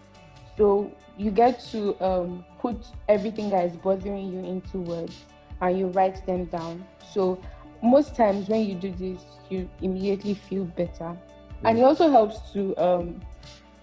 So 0.56 0.92
you 1.16 1.30
get 1.30 1.60
to 1.72 2.00
um, 2.04 2.44
put 2.58 2.86
everything 3.08 3.50
that 3.50 3.64
is 3.64 3.76
bothering 3.76 4.32
you 4.32 4.40
into 4.40 4.78
words 4.78 5.16
and 5.60 5.78
you 5.78 5.86
write 5.88 6.24
them 6.26 6.46
down. 6.46 6.84
So 7.12 7.40
most 7.82 8.14
times 8.14 8.48
when 8.48 8.66
you 8.66 8.74
do 8.74 8.92
this, 8.92 9.24
you 9.48 9.68
immediately 9.82 10.34
feel 10.34 10.64
better. 10.64 11.16
And 11.64 11.78
it 11.78 11.82
also 11.82 12.10
helps 12.10 12.52
to 12.52 12.76
um, 12.76 13.20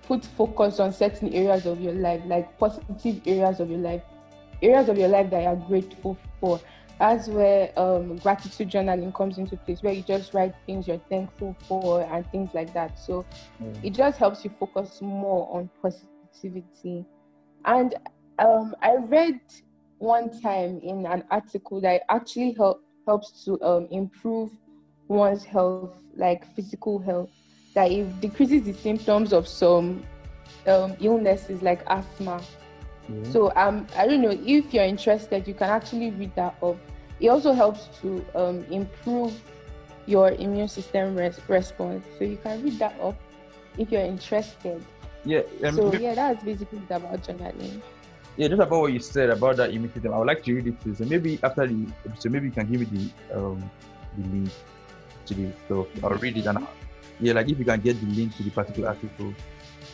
put 0.04 0.26
focus 0.26 0.80
on 0.80 0.94
certain 0.94 1.34
areas 1.34 1.66
of 1.66 1.82
your 1.82 1.94
life, 1.94 2.22
like 2.26 2.58
positive 2.60 3.22
areas 3.26 3.60
of 3.60 3.70
your 3.70 3.80
life, 3.80 4.04
areas 4.62 4.88
of 4.88 4.98
your 4.98 5.08
life 5.08 5.30
that 5.32 5.42
you 5.42 5.48
are 5.48 5.56
grateful 5.56 6.18
for 6.40 6.60
that's 7.02 7.28
where 7.28 7.72
um, 7.80 8.18
gratitude 8.18 8.70
journaling 8.70 9.12
comes 9.16 9.40
into 9.40 9.58
place, 9.58 9.82
where 9.82 9.92
you 9.92 10.04
just 10.04 10.36
write 10.36 10.54
things 10.68 10.88
you're 10.88 11.02
thankful 11.10 11.56
for 11.68 12.04
and 12.04 12.30
things 12.32 12.52
like 12.54 12.76
that. 12.76 13.00
So 13.00 13.26
mm. 13.60 13.76
it 13.84 13.94
just 13.94 14.20
helps 14.20 14.46
you 14.46 14.52
focus 14.60 15.00
more 15.02 15.50
on 15.52 15.68
positivity. 16.32 17.06
And 17.66 17.96
um, 18.40 18.76
I 18.82 18.96
read 18.96 19.40
one 20.00 20.42
time 20.42 20.80
in 20.82 21.06
an 21.06 21.24
article 21.30 21.80
that 21.82 22.04
actually 22.10 22.54
help, 22.54 22.84
helps 23.06 23.44
to 23.46 23.62
um, 23.62 23.88
improve 23.92 24.52
one's 25.08 25.44
health, 25.44 25.92
like 26.16 26.46
physical 26.56 27.00
health, 27.00 27.30
that 27.76 27.92
it 27.92 28.20
decreases 28.22 28.64
the 28.64 28.74
symptoms 28.74 29.34
of 29.34 29.48
some 29.48 30.04
um, 30.68 30.96
illnesses 31.00 31.62
like 31.62 31.84
asthma. 31.88 32.42
So 33.24 33.52
um, 33.58 33.88
I 33.98 34.08
don't 34.08 34.22
know 34.22 34.32
if 34.32 34.74
you're 34.74 34.86
interested, 34.86 35.46
you 35.46 35.54
can 35.54 35.70
actually 35.70 36.12
read 36.12 36.34
that 36.36 36.56
up 36.64 36.78
it 37.22 37.30
also 37.30 37.54
helps 37.54 37.88
to 38.02 38.26
um, 38.34 38.66
improve 38.72 39.40
your 40.08 40.32
immune 40.32 40.68
system 40.68 41.16
res- 41.16 41.40
response. 41.48 42.04
So 42.18 42.26
you 42.26 42.38
can 42.38 42.64
read 42.64 42.80
that 42.80 43.00
up 43.00 43.16
if 43.78 43.92
you're 43.92 44.02
interested. 44.02 44.84
Yeah. 45.26 45.42
Um, 45.64 45.76
so 45.76 45.94
yeah, 45.94 46.16
that's 46.16 46.44
basically 46.44 46.82
about 46.90 47.22
journaling. 47.24 47.82
Yeah, 48.38 48.48
just 48.48 48.62
about 48.62 48.82
what 48.82 48.94
you 48.94 49.00
said 49.00 49.30
about 49.30 49.58
that 49.58 49.72
system. 49.72 50.14
I 50.14 50.18
would 50.18 50.28
like 50.28 50.44
to 50.44 50.56
read 50.56 50.68
it 50.68 50.82
too. 50.82 50.96
So 50.96 51.06
maybe 51.06 51.40
after 51.44 51.68
the 51.68 51.86
episode, 52.08 52.32
maybe 52.32 52.48
you 52.48 52.52
can 52.52 52.72
give 52.72 52.80
me 52.80 52.88
the 53.30 53.38
um 53.38 53.70
the 54.18 54.28
link 54.30 54.50
to 55.26 55.34
the 55.34 55.52
stuff. 55.66 55.88
I'll 56.04 56.18
read 56.18 56.38
it 56.38 56.46
and 56.46 56.58
I, 56.58 56.68
yeah, 57.20 57.34
like 57.34 57.50
if 57.50 57.60
you 57.60 57.66
can 57.66 57.80
get 57.82 58.00
the 58.00 58.08
link 58.08 58.36
to 58.38 58.44
the 58.44 58.50
particular 58.50 58.90
article, 58.90 59.34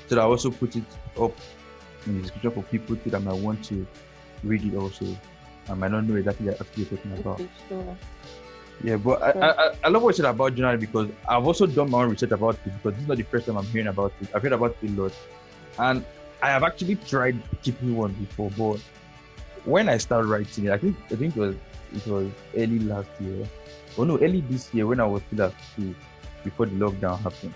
so 0.07 0.15
that 0.15 0.21
I 0.21 0.25
also 0.25 0.51
put 0.51 0.75
it 0.75 0.83
up 1.19 1.33
in 2.05 2.17
the 2.17 2.21
description 2.21 2.51
for 2.51 2.63
people 2.63 2.95
too 2.95 3.09
that 3.09 3.21
might 3.21 3.35
want 3.35 3.63
to 3.65 3.85
read 4.43 4.63
it 4.63 4.75
also. 4.75 5.05
I 5.69 5.73
might 5.73 5.91
not 5.91 6.05
know 6.05 6.15
exactly 6.15 6.47
what 6.47 6.65
you're 6.77 6.85
talking 6.87 7.11
about. 7.17 7.41
Okay, 7.41 7.49
sure. 7.67 7.97
Yeah, 8.83 8.97
but 8.97 9.21
I, 9.21 9.31
I, 9.31 9.73
I 9.85 9.87
love 9.89 10.03
what 10.03 10.09
you 10.09 10.23
said 10.23 10.29
about 10.29 10.55
journaling 10.55 10.79
because 10.79 11.09
I've 11.27 11.45
also 11.45 11.65
done 11.65 11.89
my 11.89 12.03
own 12.03 12.11
research 12.11 12.31
about 12.31 12.55
it 12.55 12.63
because 12.65 12.93
this 12.93 13.01
is 13.01 13.07
not 13.07 13.17
the 13.17 13.23
first 13.23 13.47
time 13.47 13.57
I'm 13.57 13.65
hearing 13.65 13.87
about 13.87 14.13
it. 14.21 14.29
I've 14.35 14.43
heard 14.43 14.53
about 14.53 14.77
it 14.81 14.89
a 14.89 15.01
lot. 15.01 15.13
And 15.79 16.05
I 16.41 16.49
have 16.49 16.63
actually 16.63 16.95
tried 16.95 17.41
keeping 17.63 17.95
one 17.95 18.13
before, 18.13 18.51
but 18.57 18.79
when 19.65 19.89
I 19.89 19.97
started 19.97 20.27
writing 20.27 20.65
it, 20.65 20.71
I 20.71 20.77
think 20.77 20.95
I 21.11 21.15
think 21.15 21.35
it 21.35 21.39
was 21.39 21.55
it 21.93 22.07
was 22.07 22.31
early 22.55 22.79
last 22.79 23.09
year. 23.19 23.47
Oh 23.97 24.03
no, 24.03 24.19
early 24.19 24.41
this 24.41 24.71
year 24.73 24.85
when 24.85 24.99
I 24.99 25.05
was 25.05 25.23
still 25.27 25.45
at 25.45 25.53
school 25.71 25.95
before 26.43 26.67
the 26.67 26.73
lockdown 26.73 27.19
happened. 27.19 27.53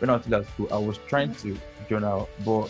When 0.00 0.10
I 0.10 0.14
was 0.14 0.24
still 0.24 0.40
at 0.40 0.46
school, 0.48 0.68
I 0.72 0.78
was 0.78 0.98
trying 1.06 1.30
mm-hmm. 1.30 1.54
to 1.54 1.88
journal, 1.88 2.28
but 2.44 2.68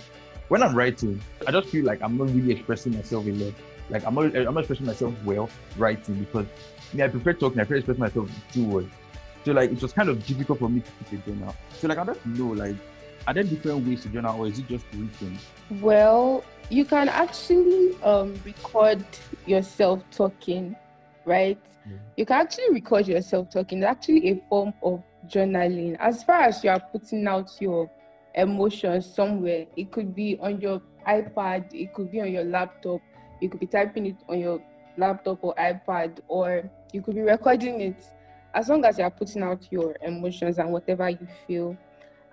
when 0.48 0.62
I'm 0.62 0.74
writing, 0.74 1.20
I 1.46 1.50
just 1.50 1.68
feel 1.68 1.84
like 1.84 2.02
I'm 2.02 2.16
not 2.16 2.28
really 2.28 2.52
expressing 2.52 2.94
myself 2.94 3.26
a 3.26 3.32
lot. 3.32 3.54
Like 3.90 4.04
I'm 4.04 4.14
not 4.14 4.36
I'm 4.36 4.54
not 4.54 4.58
expressing 4.58 4.86
myself 4.86 5.14
well 5.24 5.48
writing 5.76 6.14
because 6.14 6.46
me, 6.92 7.02
I 7.02 7.08
prefer 7.08 7.32
talking, 7.32 7.60
I 7.60 7.64
prefer 7.64 7.76
expressing 7.76 8.00
myself 8.00 8.30
through 8.50 8.64
words. 8.64 8.92
So 9.44 9.52
like 9.52 9.70
it 9.70 9.80
was 9.80 9.92
kind 9.92 10.08
of 10.08 10.26
difficult 10.26 10.58
for 10.58 10.68
me 10.68 10.80
to 10.80 10.90
keep 11.04 11.26
a 11.26 11.30
journal. 11.30 11.54
So 11.78 11.88
like 11.88 11.98
I 11.98 12.04
don't 12.04 12.26
know, 12.26 12.48
like 12.48 12.76
are 13.26 13.34
there 13.34 13.42
different 13.42 13.86
ways 13.86 14.02
to 14.02 14.08
journal 14.08 14.40
or 14.40 14.46
is 14.46 14.58
it 14.58 14.68
just 14.68 14.84
written? 14.92 15.38
Well, 15.80 16.44
you 16.70 16.84
can 16.84 17.08
actually 17.08 17.94
um, 18.02 18.34
record 18.44 19.04
yourself 19.46 20.02
talking, 20.10 20.76
right? 21.24 21.58
Yeah. 21.88 21.96
You 22.16 22.26
can 22.26 22.40
actually 22.40 22.70
record 22.70 23.08
yourself 23.08 23.50
talking. 23.50 23.78
It's 23.78 23.86
actually 23.86 24.30
a 24.30 24.42
form 24.48 24.72
of 24.82 25.02
journaling. 25.28 25.96
As 25.98 26.22
far 26.22 26.42
as 26.42 26.62
you 26.62 26.70
are 26.70 26.80
putting 26.80 27.26
out 27.26 27.50
your 27.60 27.90
emotions 28.34 29.12
somewhere, 29.12 29.66
it 29.76 29.90
could 29.90 30.14
be 30.14 30.38
on 30.40 30.60
your 30.60 30.80
iPad, 31.06 31.72
it 31.72 31.94
could 31.94 32.12
be 32.12 32.20
on 32.20 32.32
your 32.32 32.44
laptop, 32.44 33.00
you 33.40 33.48
could 33.48 33.60
be 33.60 33.66
typing 33.66 34.06
it 34.06 34.16
on 34.28 34.38
your 34.38 34.62
laptop 34.96 35.38
or 35.42 35.54
iPad, 35.54 36.18
or 36.28 36.68
you 36.92 37.02
could 37.02 37.14
be 37.14 37.22
recording 37.22 37.80
it. 37.80 38.04
As 38.54 38.68
long 38.68 38.84
as 38.84 38.98
you 38.98 39.04
are 39.04 39.10
putting 39.10 39.42
out 39.42 39.66
your 39.70 39.94
emotions 40.02 40.58
and 40.58 40.72
whatever 40.72 41.10
you 41.10 41.26
feel, 41.46 41.76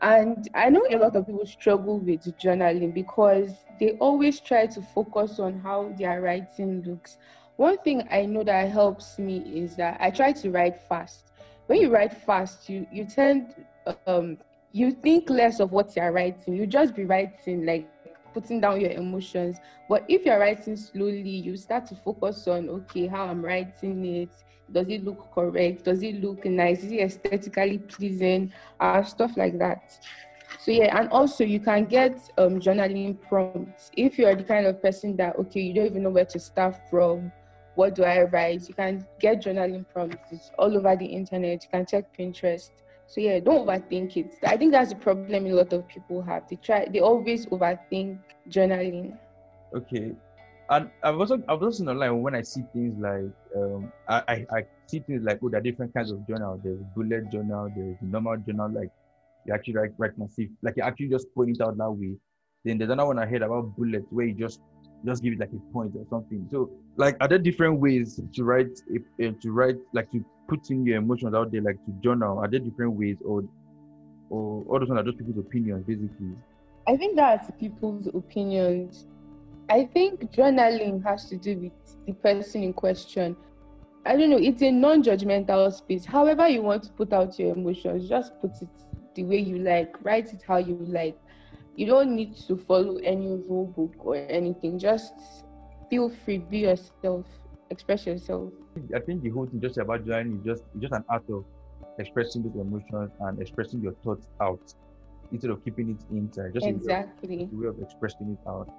and 0.02 0.50
I 0.54 0.70
know 0.70 0.86
a 0.90 0.98
lot 0.98 1.16
of 1.16 1.26
people 1.26 1.46
struggle 1.46 1.98
with 1.98 2.22
journaling 2.38 2.94
because 2.94 3.52
they 3.80 3.92
always 3.94 4.42
try 4.42 4.68
to 4.68 4.82
focus 4.82 5.40
on 5.40 5.60
how 5.60 5.94
their 5.98 6.22
writing 6.22 6.84
looks. 6.84 7.18
One 7.56 7.78
thing 7.78 8.08
I 8.12 8.26
know 8.26 8.44
that 8.44 8.70
helps 8.70 9.18
me 9.18 9.38
is 9.40 9.78
that 9.78 9.98
I 10.02 10.12
try 10.12 10.34
to 10.34 10.52
write 10.52 10.82
fast. 10.90 11.32
When 11.68 11.80
you 11.80 11.90
write 11.90 12.14
fast, 12.26 12.68
you 12.68 12.86
you 12.92 13.06
tend 13.06 13.56
um 14.06 14.38
you 14.74 14.92
think 14.92 15.30
less 15.30 15.60
of 15.60 15.72
what 15.72 15.96
you're 15.96 16.12
writing. 16.12 16.56
You 16.56 16.68
just 16.68 16.96
be 16.96 17.06
writing 17.06 17.66
like 17.66 17.88
putting 18.34 18.60
down 18.62 18.82
your 18.82 18.92
emotions. 18.92 19.58
But 19.88 20.06
if 20.08 20.26
you're 20.26 20.40
writing 20.40 20.76
slowly, 20.76 21.30
you 21.30 21.56
start 21.58 21.86
to 21.88 21.96
focus 21.96 22.48
on 22.48 22.70
okay, 22.70 23.08
how 23.08 23.26
I'm 23.26 23.44
writing 23.44 24.06
it. 24.06 24.30
Does 24.72 24.88
it 24.88 25.04
look 25.04 25.32
correct? 25.34 25.86
Does 25.86 26.02
it 26.02 26.22
look 26.22 26.46
nice? 26.46 26.84
Is 26.84 26.92
it 26.92 27.02
aesthetically 27.02 27.78
pleasing? 27.80 28.52
Uh, 28.80 29.04
stuff 29.04 29.38
like 29.38 29.60
that. 29.60 30.00
So 30.60 30.72
yeah, 30.72 30.98
and 30.98 31.10
also 31.10 31.44
you 31.44 31.60
can 31.60 31.86
get 31.86 32.18
um, 32.38 32.60
journaling 32.60 33.20
prompts 33.22 33.92
if 33.98 34.18
you're 34.18 34.36
the 34.36 34.44
kind 34.44 34.66
of 34.66 34.82
person 34.82 35.16
that 35.18 35.38
okay, 35.38 35.62
you 35.62 35.74
don't 35.74 35.88
even 35.88 36.04
know 36.04 36.10
where 36.10 36.26
to 36.26 36.40
start 36.40 36.76
from. 36.90 37.32
What 37.76 37.96
do 37.96 38.04
I 38.04 38.24
write? 38.24 38.68
You 38.68 38.76
can 38.76 39.06
get 39.20 39.44
journaling 39.44 39.86
prompts 39.92 40.32
it's 40.32 40.52
all 40.58 40.78
over 40.78 40.96
the 40.96 41.06
internet. 41.06 41.64
You 41.64 41.70
can 41.72 41.86
check 41.86 42.16
Pinterest. 42.18 42.70
So 43.08 43.22
yeah, 43.22 43.40
don't 43.40 43.68
overthink 43.68 44.18
it. 44.18 44.36
I 44.46 44.58
think 44.58 44.72
that's 44.72 44.90
the 44.90 44.96
problem 44.96 45.46
a 45.46 45.52
lot 45.54 45.74
of 45.74 45.88
people 45.88 46.22
have. 46.24 46.48
They 46.50 46.56
try, 46.56 46.88
they 46.92 47.00
always 47.00 47.46
overthink 47.48 48.20
journaling. 48.50 49.18
Okay. 49.76 50.14
And 50.70 50.90
I've 51.04 51.20
also 51.20 51.44
I've 51.48 51.62
also 51.62 51.84
online 51.86 52.22
when 52.22 52.36
I 52.36 52.42
see 52.42 52.64
things 52.74 52.96
like 52.98 53.32
um 53.56 53.92
I, 54.08 54.24
I, 54.28 54.46
I 54.58 54.66
see 54.88 55.00
things 55.00 55.24
like 55.24 55.40
oh 55.44 55.50
there 55.50 55.60
are 55.60 55.64
different 55.64 55.94
kinds 55.94 56.12
of 56.12 56.26
journal. 56.28 56.60
There's 56.64 56.80
bullet 56.96 57.30
journal, 57.30 57.72
there's 57.76 57.98
normal 58.02 58.38
journal, 58.38 58.72
like 58.72 58.90
you 59.46 59.54
actually 59.54 59.76
write 59.76 59.92
write 59.98 60.18
massive, 60.18 60.50
like 60.62 60.78
you 60.78 60.84
actually 60.84 61.10
just 61.10 61.34
point 61.36 61.50
it 61.50 61.62
out 61.62 61.78
that 61.78 61.92
way. 61.92 62.16
Then 62.64 62.78
there's 62.78 62.90
another 62.90 63.08
one 63.08 63.20
I 63.20 63.26
heard 63.26 63.42
about 63.42 63.76
bullets 63.76 64.08
where 64.10 64.26
you 64.26 64.34
just 64.34 64.62
just 65.06 65.24
give 65.24 65.34
it 65.34 65.40
like 65.40 65.52
a 65.52 65.74
point 65.74 65.94
or 65.96 66.06
something. 66.10 66.48
So 66.52 66.70
like 66.98 67.18
are 67.22 67.28
there 67.28 67.38
different 67.38 67.80
ways 67.80 68.20
to 68.34 68.44
write 68.44 68.80
a, 69.20 69.28
uh, 69.28 69.32
to 69.42 69.52
write 69.52 69.78
like 69.94 70.12
to 70.12 70.24
put 70.48 70.70
in 70.70 70.86
your 70.86 70.98
emotions 70.98 71.34
out 71.34 71.52
there 71.52 71.62
like 71.62 71.84
to 71.86 71.92
journal? 72.04 72.40
Are 72.40 72.48
there 72.48 72.60
different 72.60 72.94
ways 72.94 73.18
or 73.26 73.44
or 74.30 74.64
all 74.68 74.80
those 74.80 74.90
ones 74.90 75.02
are 75.02 75.04
just 75.04 75.18
people's 75.18 75.38
opinions 75.38 75.86
basically? 75.86 76.36
I 76.88 76.98
think 76.98 77.16
that's 77.16 77.50
people's 77.60 78.08
opinions. 78.08 79.08
I 79.70 79.86
think 79.86 80.32
journaling 80.32 81.04
has 81.04 81.30
to 81.30 81.38
do 81.38 81.58
with 81.58 82.06
the 82.06 82.14
person 82.14 82.64
in 82.64 82.74
question. 82.74 83.36
I 84.06 84.18
don't 84.18 84.30
know, 84.30 84.38
it's 84.38 84.62
a 84.62 84.70
non 84.70 85.02
judgmental 85.02 85.72
space. 85.72 86.04
However, 86.04 86.48
you 86.48 86.62
want 86.62 86.84
to 86.84 86.90
put 86.90 87.14
out 87.14 87.40
your 87.40 87.56
emotions, 87.56 88.10
just 88.10 88.34
put 88.42 88.52
it 88.62 88.68
the 89.16 89.24
way 89.24 89.38
you 89.38 89.60
like, 89.60 89.96
write 90.04 90.34
it 90.34 90.44
how 90.46 90.58
you 90.58 90.78
like. 90.88 91.18
You 91.76 91.86
don't 91.88 92.16
need 92.16 92.36
to 92.48 92.58
follow 92.58 92.98
any 92.98 93.28
rule 93.50 93.66
book 93.76 93.94
or 94.00 94.16
anything. 94.16 94.78
Just 94.78 95.14
feel 95.90 96.10
free, 96.10 96.38
be 96.38 96.60
yourself, 96.60 97.26
express 97.70 98.06
yourself. 98.06 98.52
I 98.96 99.00
think 99.00 99.24
the 99.24 99.30
whole 99.30 99.46
thing 99.48 99.62
just 99.62 99.78
about 99.78 100.06
journaling 100.06 100.40
is 100.40 100.46
just 100.46 100.64
it's 100.74 100.82
just 100.82 100.94
an 100.94 101.04
art 101.10 101.24
of 101.30 101.46
expressing 102.00 102.44
those 102.44 102.56
emotions 102.56 103.12
and 103.22 103.42
expressing 103.42 103.82
your 103.82 103.94
thoughts 104.04 104.28
out 104.42 104.62
instead 105.32 105.52
of 105.52 105.64
keeping 105.64 105.90
it 105.92 106.16
inside. 106.16 106.54
Just 106.54 106.66
a 106.66 106.70
way 106.70 106.76
of- 106.76 106.82
Exactly. 106.82 107.50
a 107.52 107.56
way 107.56 107.68
of 107.68 107.80
expressing 107.82 108.32
it 108.38 108.48
out. 108.50 108.70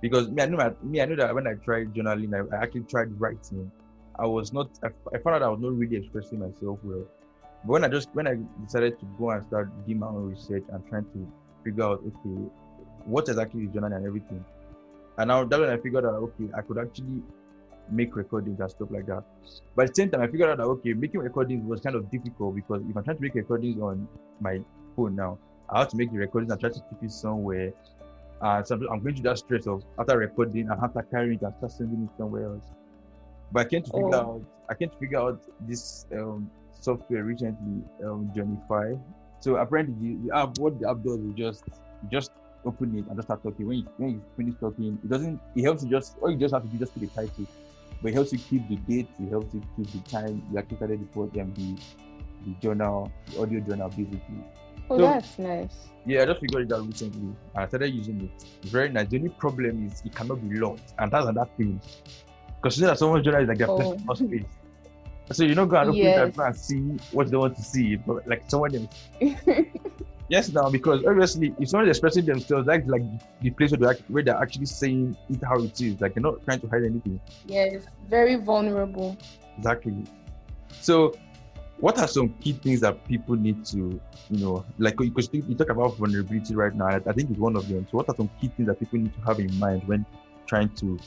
Because 0.00 0.28
me, 0.30 0.42
I 0.42 0.46
know, 0.46 0.76
me, 0.82 1.00
I 1.00 1.04
know 1.06 1.16
that 1.16 1.34
when 1.34 1.46
I 1.46 1.54
tried 1.54 1.94
journaling, 1.94 2.34
I, 2.34 2.56
I 2.56 2.62
actually 2.62 2.82
tried 2.82 3.18
writing. 3.20 3.70
I 4.18 4.26
was 4.26 4.52
not. 4.52 4.68
I, 4.84 4.88
I 5.14 5.18
found 5.18 5.36
out 5.36 5.42
I 5.42 5.48
was 5.48 5.60
not 5.60 5.72
really 5.72 5.96
expressing 5.96 6.40
myself 6.40 6.78
well. 6.82 7.04
But 7.64 7.72
when 7.72 7.84
I 7.84 7.88
just 7.88 8.08
when 8.12 8.26
I 8.28 8.36
decided 8.64 8.98
to 9.00 9.06
go 9.18 9.30
and 9.30 9.42
start 9.46 9.70
doing 9.86 10.00
my 10.00 10.08
own 10.08 10.30
research 10.30 10.64
and 10.72 10.86
trying 10.88 11.04
to 11.14 11.26
figure 11.64 11.84
out 11.84 12.00
okay, 12.06 12.50
what 13.04 13.28
exactly 13.28 13.64
is 13.64 13.70
journaling 13.70 13.96
and 13.96 14.06
everything, 14.06 14.44
and 15.18 15.28
now 15.28 15.44
that 15.44 15.60
when 15.60 15.70
I 15.70 15.76
figured 15.78 16.04
out 16.04 16.14
okay, 16.14 16.48
I 16.56 16.62
could 16.62 16.78
actually 16.78 17.22
make 17.90 18.16
recordings 18.16 18.60
and 18.60 18.70
stuff 18.70 18.88
like 18.90 19.06
that. 19.06 19.24
But 19.76 19.82
at 19.82 19.88
the 19.90 19.94
same 20.02 20.10
time, 20.10 20.22
I 20.22 20.26
figured 20.26 20.48
out 20.50 20.58
that 20.58 20.64
okay, 20.64 20.94
making 20.94 21.20
recordings 21.20 21.64
was 21.66 21.80
kind 21.80 21.96
of 21.96 22.10
difficult 22.10 22.54
because 22.54 22.82
if 22.88 22.96
I'm 22.96 23.04
trying 23.04 23.16
to 23.16 23.22
make 23.22 23.34
recordings 23.34 23.80
on 23.80 24.08
my 24.40 24.60
phone 24.96 25.16
now, 25.16 25.38
I 25.70 25.80
have 25.80 25.88
to 25.88 25.96
make 25.96 26.10
the 26.12 26.18
recordings 26.18 26.50
and 26.52 26.60
try 26.60 26.70
to 26.70 26.80
keep 26.90 27.02
it 27.02 27.12
somewhere. 27.12 27.72
And 28.40 28.66
so 28.66 28.74
I'm 28.74 29.00
going 29.02 29.14
through 29.14 29.22
that 29.24 29.38
stress 29.38 29.66
of 29.66 29.84
after 29.98 30.18
recording, 30.18 30.70
I 30.70 30.78
have 30.80 30.92
to 30.94 31.02
carry 31.02 31.34
it 31.36 31.42
and 31.42 31.54
start 31.56 31.72
sending 31.72 32.04
it 32.04 32.10
somewhere 32.18 32.44
else. 32.52 32.64
But 33.52 33.66
I 33.66 33.68
came 33.68 33.82
to 33.82 33.90
figure 33.90 34.14
Oh. 34.14 34.20
out, 34.20 34.42
I 34.68 34.74
came 34.74 34.90
to 34.90 34.96
figure 34.96 35.18
out 35.18 35.40
this 35.60 36.06
um, 36.12 36.50
software 36.80 37.22
recently, 37.24 37.82
um, 38.04 38.30
Journify. 38.34 38.98
So 39.44 39.56
apparently, 39.56 40.16
the, 40.24 40.34
app, 40.34 40.56
what 40.56 40.80
the 40.80 40.88
app 40.88 41.02
does 41.04 41.18
is 41.20 41.34
just 41.36 41.64
just 42.10 42.30
open 42.64 42.96
it 42.96 43.04
and 43.08 43.14
just 43.14 43.28
start 43.28 43.42
talking. 43.42 43.66
When 43.66 43.76
you 43.80 43.86
when 43.98 44.10
you 44.12 44.22
finish 44.38 44.54
talking, 44.58 44.98
it 45.04 45.08
doesn't. 45.10 45.38
It 45.54 45.62
helps 45.64 45.84
you 45.84 45.90
just. 45.90 46.16
All 46.22 46.30
you 46.30 46.38
just 46.38 46.54
have 46.54 46.62
to 46.62 46.68
do 46.68 46.78
just 46.78 46.94
put 46.94 47.02
the 47.02 47.08
title, 47.08 47.44
but 48.00 48.08
it 48.12 48.14
helps 48.14 48.32
you 48.32 48.38
keep 48.38 48.66
the 48.70 48.76
date. 48.76 49.10
It 49.20 49.28
helps 49.28 49.52
you 49.52 49.60
keep 49.76 49.90
the 49.92 49.98
time 50.10 50.42
you 50.50 50.58
actually 50.58 50.78
started 50.78 51.00
the 51.02 51.04
program, 51.12 51.52
the 51.58 51.76
the 52.46 52.54
journal, 52.62 53.12
the 53.32 53.42
audio 53.42 53.60
journal, 53.60 53.90
basically. 53.90 54.40
Oh, 54.88 54.96
So- 54.96 55.02
that's 55.02 55.38
nice. 55.38 55.88
Yeah, 56.06 56.22
I 56.22 56.24
just 56.24 56.40
figured 56.40 56.70
it 56.70 56.74
out 56.74 56.86
recently 56.86 57.34
I 57.54 57.66
started 57.66 57.88
using 57.94 58.22
it. 58.22 58.44
It's 58.62 58.70
very 58.70 58.88
nice. 58.88 59.08
The 59.08 59.18
only 59.18 59.28
problem 59.28 59.86
is 59.86 60.00
it 60.06 60.14
cannot 60.14 60.40
be 60.48 60.56
locked, 60.58 60.94
and 60.98 61.10
that's 61.12 61.26
another 61.26 61.50
thing. 61.58 61.78
Because 62.62 62.78
you 62.78 62.82
know 62.84 62.88
that 62.88 62.98
someone's 62.98 63.26
journal 63.26 63.42
is 63.42 63.48
like 63.48 63.58
their 63.58 63.68
Oh. 63.68 63.92
personal 64.08 64.16
space. 64.16 64.52
So 65.32 65.44
you're 65.44 65.56
not 65.56 65.70
going 65.70 65.86
to 65.90 65.96
Yes. 65.96 66.34
that 66.36 66.46
and 66.46 66.56
see 66.56 66.80
what 67.12 67.30
they 67.30 67.36
want 67.36 67.56
to 67.56 67.62
see, 67.62 67.96
but 67.96 68.26
like 68.26 68.44
someone 68.48 68.74
else. 68.74 69.08
Yes, 70.28 70.50
now 70.50 70.70
because 70.70 71.04
obviously 71.04 71.54
if 71.58 71.68
someone 71.68 71.88
is 71.88 71.98
expressing 71.98 72.24
themselves, 72.24 72.66
that's 72.66 72.86
like 72.88 73.02
the 73.42 73.50
place 73.50 73.72
where 73.72 73.78
they're, 73.78 74.04
where 74.08 74.22
they're 74.22 74.36
actually 74.42 74.64
saying 74.66 75.16
it 75.28 75.38
how 75.44 75.58
it 75.58 75.78
is. 75.80 76.00
Like 76.00 76.14
they're 76.14 76.22
not 76.22 76.42
trying 76.44 76.60
to 76.60 76.66
hide 76.68 76.84
anything. 76.84 77.20
yes, 77.46 77.84
very 78.08 78.36
vulnerable. 78.36 79.18
Exactly. 79.58 79.94
So, 80.80 81.14
what 81.78 81.98
are 81.98 82.08
some 82.08 82.30
key 82.40 82.52
things 82.52 82.80
that 82.80 83.06
people 83.06 83.36
need 83.36 83.66
to, 83.66 84.00
you 84.30 84.38
know, 84.44 84.64
like 84.78 84.96
because 84.96 85.28
you 85.32 85.44
you 85.46 85.54
talk 85.56 85.68
about 85.68 85.96
vulnerability 85.98 86.54
right 86.54 86.74
now, 86.74 86.86
I 86.86 86.96
I 86.96 87.12
think 87.12 87.30
it's 87.30 87.38
one 87.38 87.54
of 87.54 87.68
them. 87.68 87.86
So, 87.90 87.98
what 87.98 88.08
are 88.08 88.16
some 88.16 88.30
key 88.40 88.48
things 88.48 88.68
that 88.68 88.78
people 88.80 88.98
need 89.00 89.12
to 89.14 89.20
have 89.26 89.38
in 89.40 89.56
mind 89.58 89.86
when 89.86 90.06
trying 90.46 90.70
to 90.76 90.98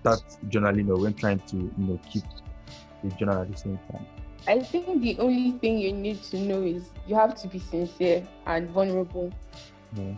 start 0.00 0.22
journaling 0.48 0.88
or 0.88 0.96
when 1.00 1.14
trying 1.14 1.38
to, 1.38 1.56
you 1.56 1.72
know, 1.86 2.00
keep 2.10 2.24
the 3.02 3.10
journal 3.16 3.40
at 3.42 3.50
the 3.50 3.56
same 3.56 3.78
time? 3.90 4.06
I 4.48 4.60
think 4.60 5.02
the 5.02 5.18
only 5.18 5.52
thing 5.52 5.78
you 5.78 5.92
need 5.92 6.22
to 6.24 6.38
know 6.38 6.62
is 6.62 6.90
you 7.06 7.14
have 7.14 7.34
to 7.42 7.48
be 7.48 7.58
sincere 7.58 8.26
and 8.46 8.70
vulnerable. 8.70 9.32
Yeah. 9.94 10.14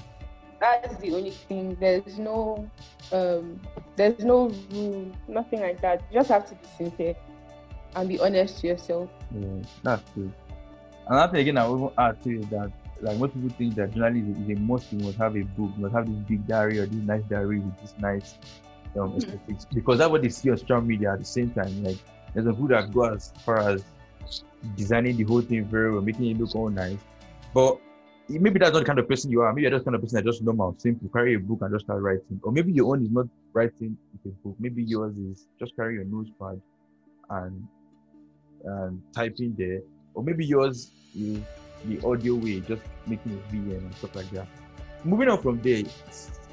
That's 0.61 0.97
the 0.99 1.15
only 1.15 1.31
thing. 1.31 1.77
There's 1.81 2.19
no 2.19 2.69
um 3.11 3.61
there's 3.97 4.21
no 4.21 4.49
rule, 4.71 5.11
nothing 5.27 5.61
like 5.61 5.81
that. 5.81 6.05
You 6.11 6.21
just 6.21 6.31
have 6.31 6.47
to 6.47 6.55
be 6.55 6.67
sincere 6.77 7.17
and 7.97 8.09
be 8.09 8.21
honest 8.21 8.61
to 8.61 8.69
yourself. 8.69 9.11
Yeah, 9.33 9.49
that's 9.83 10.03
true. 10.13 10.33
Another 11.09 11.33
thing 11.33 11.41
again, 11.41 11.59
I 11.59 11.67
will 11.67 11.93
add 11.99 12.23
to 12.23 12.39
is 12.39 12.47
that 12.51 12.71
like 13.01 13.19
most 13.19 13.35
people 13.35 13.49
think 13.59 13.75
that 13.75 13.93
journalism 13.93 14.49
is 14.49 14.57
a 14.57 14.61
must. 14.61 14.93
You 14.93 15.01
must 15.01 15.19
have 15.19 15.37
a 15.37 15.43
book, 15.43 15.73
you 15.77 15.83
must 15.83 15.95
have 15.95 16.07
this 16.07 16.23
big 16.29 16.47
diary 16.47 16.79
or 16.79 16.87
this 16.87 17.03
nice 17.03 17.25
diary 17.25 17.59
with 17.59 17.81
this 17.81 17.95
nice 17.99 18.35
um, 18.97 19.11
Hmm. 19.11 19.55
because 19.75 19.99
that's 19.99 20.11
what 20.11 20.23
they 20.23 20.29
see 20.29 20.51
on 20.51 20.59
social 20.59 20.81
media 20.81 21.13
at 21.15 21.19
the 21.19 21.25
same 21.25 21.51
time. 21.51 21.83
Like 21.83 21.99
there's 22.35 22.47
some 22.47 22.55
people 22.55 22.69
that 22.69 22.93
go 22.93 23.05
as 23.05 23.33
far 23.45 23.59
as 23.59 23.85
designing 24.77 25.17
the 25.17 25.25
whole 25.25 25.41
thing 25.41 25.65
very 25.65 25.93
well, 25.93 26.03
making 26.03 26.27
it 26.27 26.39
look 26.39 26.55
all 26.55 26.71
nice. 26.71 26.99
But 27.53 27.79
maybe 28.29 28.59
that's 28.59 28.73
not 28.73 28.81
the 28.81 28.85
kind 28.85 28.99
of 28.99 29.09
person 29.09 29.31
you 29.31 29.43
are. 29.43 29.53
Maybe 29.53 29.63
you're 29.63 29.71
just 29.71 29.85
kind 29.85 29.95
of 29.95 30.01
person 30.01 30.17
that 30.17 30.25
just 30.25 30.43
normal, 30.43 30.75
simple, 30.79 31.09
carry 31.09 31.35
a 31.35 31.39
book 31.39 31.59
and 31.63 31.73
just 31.75 31.85
start 31.85 32.01
writing. 32.03 32.41
Or 32.43 32.53
maybe 32.53 32.73
your 32.73 32.93
own 32.93 33.05
is 33.05 33.11
not 33.11 33.27
writing 33.53 33.97
with 34.13 34.33
a 34.33 34.37
book. 34.47 34.57
Maybe 34.59 34.83
yours 34.83 35.17
is 35.17 35.47
just 35.59 35.77
carry 35.77 35.95
your 35.95 36.05
notepad 36.05 36.61
and 37.31 37.67
and 38.65 39.03
typing 39.15 39.55
there. 39.59 39.81
Or 40.15 40.23
maybe 40.23 40.45
yours 40.45 40.91
is 41.17 41.41
the 41.85 42.07
audio 42.07 42.35
way, 42.35 42.61
just 42.61 42.83
making 43.07 43.33
a 43.33 43.55
VM 43.55 43.79
and 43.79 43.95
stuff 43.97 44.15
like 44.15 44.31
that. 44.31 44.47
Moving 45.05 45.29
on 45.29 45.43
from 45.43 45.61
there, 45.63 45.83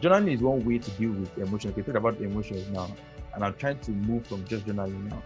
journaling 0.02 0.34
is 0.34 0.42
one 0.42 0.66
way 0.66 0.80
to 0.80 0.92
deal 0.92 1.12
with 1.12 1.38
emotions. 1.38 1.76
We 1.76 1.84
talk 1.84 1.96
about 1.96 2.20
emotions 2.20 2.68
now, 2.70 2.90
and 3.36 3.44
I'm 3.44 3.54
trying 3.56 3.80
to 3.80 3.92
move 3.92 4.26
from 4.26 4.46
just 4.46 4.66
journaling 4.66 5.10
now. 5.10 5.22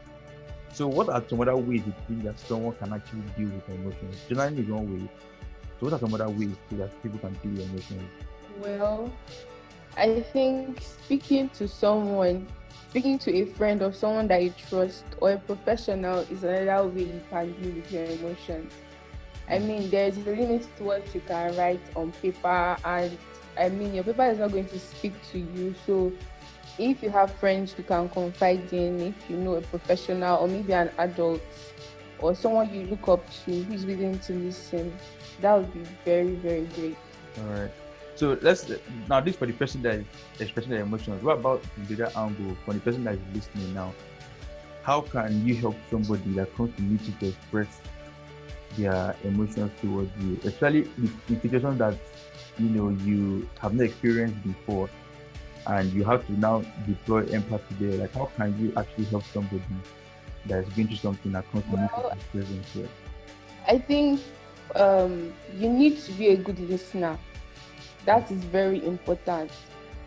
So, 0.73 0.87
what 0.87 1.07
are 1.07 1.23
some 1.29 1.39
other 1.39 1.55
ways 1.55 1.83
you 1.85 1.93
think 2.07 2.23
that 2.23 2.39
someone 2.39 2.75
can 2.75 2.93
actually 2.93 3.21
deal 3.37 3.49
with 3.49 3.69
emotions? 3.69 4.17
Journaling 4.27 4.57
is 4.57 4.67
one 4.67 4.91
way. 4.91 5.09
So, 5.79 5.85
what 5.85 5.93
are 5.93 5.99
some 5.99 6.13
other 6.15 6.29
ways 6.29 6.55
that 6.71 7.03
people 7.03 7.19
can 7.19 7.33
deal 7.43 7.51
with 7.51 7.69
emotions? 7.69 8.09
Well, 8.59 9.13
I 9.95 10.21
think 10.21 10.81
speaking 10.81 11.49
to 11.49 11.67
someone, 11.67 12.47
speaking 12.89 13.19
to 13.19 13.31
a 13.35 13.45
friend 13.45 13.83
or 13.83 13.93
someone 13.93 14.27
that 14.29 14.41
you 14.41 14.51
trust 14.67 15.05
or 15.21 15.33
a 15.33 15.37
professional 15.37 16.19
is 16.31 16.43
another 16.43 16.87
way 16.87 17.03
you 17.03 17.21
can 17.29 17.53
deal 17.61 17.71
with 17.75 17.91
your 17.91 18.05
emotions. 18.05 18.73
I 19.47 19.59
hmm. 19.59 19.67
mean, 19.67 19.89
there's 19.91 20.17
a 20.17 20.21
limit 20.21 20.67
to 20.77 20.83
what 20.83 21.13
you 21.13 21.21
can 21.27 21.55
write 21.55 21.81
on 21.95 22.11
paper, 22.13 22.77
and 22.83 23.15
I 23.59 23.69
mean, 23.69 23.93
your 23.93 24.05
paper 24.05 24.25
is 24.25 24.39
not 24.39 24.51
going 24.51 24.67
to 24.69 24.79
speak 24.79 25.13
to 25.33 25.37
you. 25.37 25.75
So, 25.85 26.11
if 26.77 27.03
you 27.03 27.09
have 27.09 27.31
friends 27.35 27.75
you 27.77 27.83
can 27.83 28.09
confide 28.09 28.71
in, 28.73 28.99
if 28.99 29.29
you 29.29 29.37
know 29.37 29.55
a 29.55 29.61
professional 29.61 30.37
or 30.37 30.47
maybe 30.47 30.73
an 30.73 30.89
adult 30.97 31.41
or 32.19 32.35
someone 32.35 32.73
you 32.73 32.85
look 32.85 33.07
up 33.07 33.23
to 33.45 33.63
who's 33.63 33.85
willing 33.85 34.17
to 34.19 34.33
listen, 34.33 34.93
that 35.41 35.55
would 35.55 35.73
be 35.73 35.83
very, 36.05 36.35
very 36.35 36.65
great. 36.75 36.97
All 37.39 37.45
right. 37.45 37.71
So 38.15 38.37
let's 38.41 38.71
now 39.09 39.21
this 39.21 39.35
for 39.35 39.45
the 39.45 39.53
person 39.53 39.81
that 39.83 39.95
is 39.95 40.05
expressing 40.39 40.71
their 40.71 40.81
emotions. 40.81 41.23
What 41.23 41.39
about 41.39 41.63
the 41.87 42.05
other 42.05 42.17
angle 42.17 42.55
for 42.63 42.73
the 42.73 42.79
person 42.79 43.03
that 43.05 43.15
is 43.15 43.21
listening 43.33 43.73
now? 43.73 43.93
How 44.83 45.01
can 45.01 45.45
you 45.45 45.55
help 45.55 45.75
somebody 45.89 46.31
that 46.33 46.55
comes 46.55 46.75
to 46.75 46.83
you 46.83 46.97
to 46.97 47.27
express 47.27 47.81
their 48.77 49.15
emotions 49.23 49.71
towards 49.81 50.11
you, 50.21 50.39
especially 50.43 50.89
in 50.97 51.11
situations 51.41 51.77
that 51.79 51.97
you 52.59 52.69
know 52.69 52.89
you 52.89 53.47
have 53.59 53.73
not 53.73 53.85
experienced 53.85 54.41
before, 54.43 54.89
and 55.67 55.91
you 55.93 56.03
have 56.03 56.25
to 56.27 56.39
now 56.39 56.63
deploy 56.87 57.25
empathy 57.27 57.75
there? 57.79 57.97
Like, 57.97 58.13
how 58.13 58.29
can 58.37 58.57
you 58.59 58.73
actually 58.75 59.05
help 59.05 59.23
somebody 59.33 59.61
that 60.45 60.63
is 60.65 60.73
going 60.73 60.87
through 60.87 60.97
something 60.97 61.31
that 61.31 61.49
comes 61.51 61.63
to 61.65 61.71
meet 61.71 61.81
you 61.81 61.89
Well, 61.97 62.09
to 62.09 62.15
express 62.15 62.47
themselves? 62.47 62.89
I 63.67 63.77
think 63.77 64.19
um, 64.75 65.33
you 65.57 65.69
need 65.69 65.99
to 65.99 66.11
be 66.13 66.29
a 66.29 66.37
good 66.37 66.59
listener. 66.59 67.17
That 68.05 68.29
is 68.31 68.43
very 68.43 68.85
important. 68.85 69.51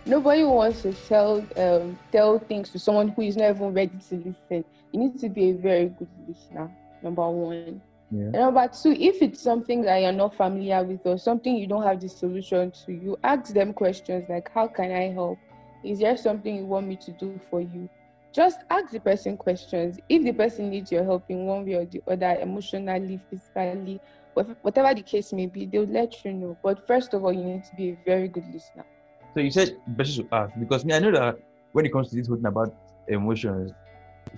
Nobody 0.05 0.45
wants 0.45 0.83
to 0.83 0.93
tell 0.93 1.45
um, 1.57 1.99
tell 2.13 2.39
things 2.39 2.71
to 2.71 2.79
someone 2.79 3.09
who 3.09 3.23
is 3.23 3.37
not 3.37 3.51
even 3.57 3.73
ready 3.73 3.99
to 4.09 4.17
listen. 4.17 4.65
You 4.93 5.01
need 5.01 5.19
to 5.21 5.29
be 5.29 5.51
a 5.51 5.55
very 5.55 5.87
good 5.87 6.09
listener. 6.29 6.71
Number 7.03 7.29
one. 7.29 7.81
Yeah. 8.13 8.31
Number 8.31 8.69
two, 8.69 8.93
if 8.93 9.21
it's 9.21 9.43
something 9.43 9.83
that 9.83 9.99
you're 9.99 10.13
not 10.13 10.37
familiar 10.37 10.85
with 10.85 11.01
or 11.05 11.19
something 11.19 11.57
you 11.57 11.67
don't 11.67 11.83
have 11.83 12.01
the 12.01 12.09
solution 12.09 12.71
to, 12.71 12.93
you 12.93 13.19
ask 13.25 13.53
them 13.53 13.73
questions 13.73 14.25
like, 14.29 14.49
"How 14.53 14.69
can 14.69 14.93
I 14.93 15.13
help? 15.13 15.39
Is 15.87 16.01
there 16.01 16.17
something 16.17 16.55
you 16.55 16.67
want 16.67 16.87
me 16.87 16.97
to 16.97 17.11
do 17.13 17.41
for 17.51 17.61
you?" 17.61 17.89
Just 18.33 18.59
ask 18.69 18.93
the 18.93 19.01
person 19.01 19.37
questions. 19.37 19.99
If 20.09 20.23
the 20.23 20.33
person 20.33 20.69
needs 20.69 20.93
your 20.93 21.05
help 21.05 21.25
in 21.31 21.47
one 21.47 21.65
way 21.65 21.75
or 21.75 21.87
the 21.87 22.03
other, 22.07 22.39
emotionally, 22.41 23.19
physically, 23.31 24.01
whatever 24.35 24.95
the 24.95 25.03
case 25.03 25.33
may 25.33 25.47
be, 25.47 25.65
they'll 25.65 25.85
let 25.85 26.23
you 26.25 26.33
know. 26.35 26.59
But 26.63 26.87
first 26.87 27.15
of 27.15 27.25
all, 27.25 27.33
you 27.33 27.43
need 27.43 27.65
to 27.65 27.75
be 27.77 27.91
a 27.91 27.99
very 28.05 28.29
good 28.29 28.45
listener. 28.53 28.85
So 29.33 29.41
you 29.41 29.51
said 29.51 29.77
better 29.87 30.13
to 30.13 30.29
ask 30.33 30.53
because 30.59 30.85
me, 30.85 30.95
I 30.95 30.99
know 30.99 31.13
that 31.13 31.39
when 31.73 31.87
it 31.87 31.93
comes 31.93 32.11
to 32.11 32.17
this 32.17 32.27
whole 32.27 32.37
thing 32.37 32.47
about 32.47 32.75
emotions, 33.09 33.73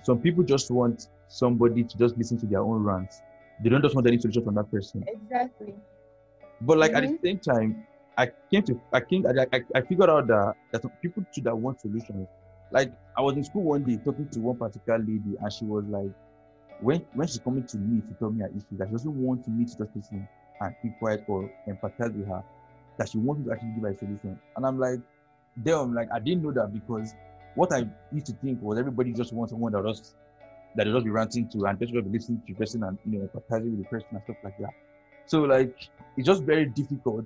some 0.03 0.19
people 0.19 0.43
just 0.43 0.71
want 0.71 1.07
somebody 1.27 1.83
to 1.83 1.97
just 1.97 2.17
listen 2.17 2.37
to 2.39 2.45
their 2.45 2.61
own 2.61 2.83
rants. 2.83 3.21
They 3.61 3.69
don't 3.69 3.81
just 3.81 3.95
want 3.95 4.07
any 4.07 4.19
solution 4.19 4.45
from 4.45 4.55
that 4.55 4.71
person. 4.71 5.03
Exactly. 5.07 5.73
But 6.61 6.77
like 6.77 6.93
at 6.93 7.03
the 7.03 7.09
Mhm. 7.09 7.21
same 7.21 7.39
time, 7.39 7.85
I 8.19 8.29
came 8.51 8.63
to 8.63 8.81
I 8.91 8.99
came 8.99 9.25
I, 9.25 9.61
I, 9.73 9.81
figured 9.81 10.09
out 10.09 10.27
that 10.27 10.55
that 10.71 11.01
people 11.01 11.23
too 11.33 11.41
that 11.43 11.55
want 11.55 11.79
solutions. 11.79 12.27
Like 12.69 12.91
I 13.17 13.21
was 13.21 13.37
in 13.37 13.45
school 13.45 13.63
one 13.63 13.83
day 13.83 13.95
talking 14.03 14.27
to 14.27 14.39
one 14.41 14.57
particular 14.57 14.99
lady, 14.99 15.37
and 15.41 15.53
she 15.53 15.63
was 15.63 15.85
like, 15.85 16.11
when 16.81 16.99
when 17.13 17.27
she's 17.29 17.39
coming 17.39 17.65
to 17.67 17.77
me 17.77 18.01
to 18.01 18.13
tell 18.19 18.29
me 18.29 18.41
her 18.41 18.49
issue, 18.49 18.77
that 18.77 18.89
she 18.89 18.91
doesn't 18.91 19.15
want 19.15 19.47
me 19.47 19.63
to 19.63 19.71
just 19.71 19.95
listen 19.95 20.27
and 20.59 20.75
keep 20.81 20.99
quiet 20.99 21.23
or 21.27 21.49
empathize 21.65 22.13
with 22.13 22.27
her, 22.27 22.43
that 22.97 23.07
she 23.07 23.19
wants 23.19 23.39
me 23.39 23.45
to 23.45 23.53
actually 23.53 23.69
give 23.69 23.83
her 23.83 23.89
a 23.91 23.97
solution. 23.97 24.37
And 24.57 24.65
I'm 24.65 24.77
like, 24.77 24.99
damn, 25.63 25.93
like 25.93 26.09
I 26.13 26.19
didn't 26.19 26.43
know 26.43 26.51
that 26.51 26.73
because 26.73 27.15
what 27.55 27.71
I 27.71 27.87
used 28.11 28.25
to 28.25 28.33
think 28.33 28.61
was 28.61 28.77
everybody 28.77 29.13
just 29.13 29.31
wants 29.31 29.51
someone 29.53 29.71
that 29.71 29.85
just 29.85 30.15
that 30.75 30.83
they 30.83 30.91
just 30.91 31.05
be 31.05 31.11
ranting 31.11 31.47
to 31.51 31.65
and 31.67 31.79
just 31.79 31.93
be 31.93 32.01
listening 32.01 32.41
to 32.45 32.53
the 32.53 32.53
person 32.53 32.83
and 32.83 32.97
you 33.05 33.19
know 33.19 33.29
empathizing 33.29 33.71
with 33.71 33.83
the 33.83 33.89
person 33.89 34.09
and 34.11 34.21
stuff 34.25 34.35
like 34.43 34.57
that. 34.57 34.73
So 35.25 35.43
like 35.43 35.73
it's 36.17 36.27
just 36.27 36.43
very 36.43 36.65
difficult 36.65 37.25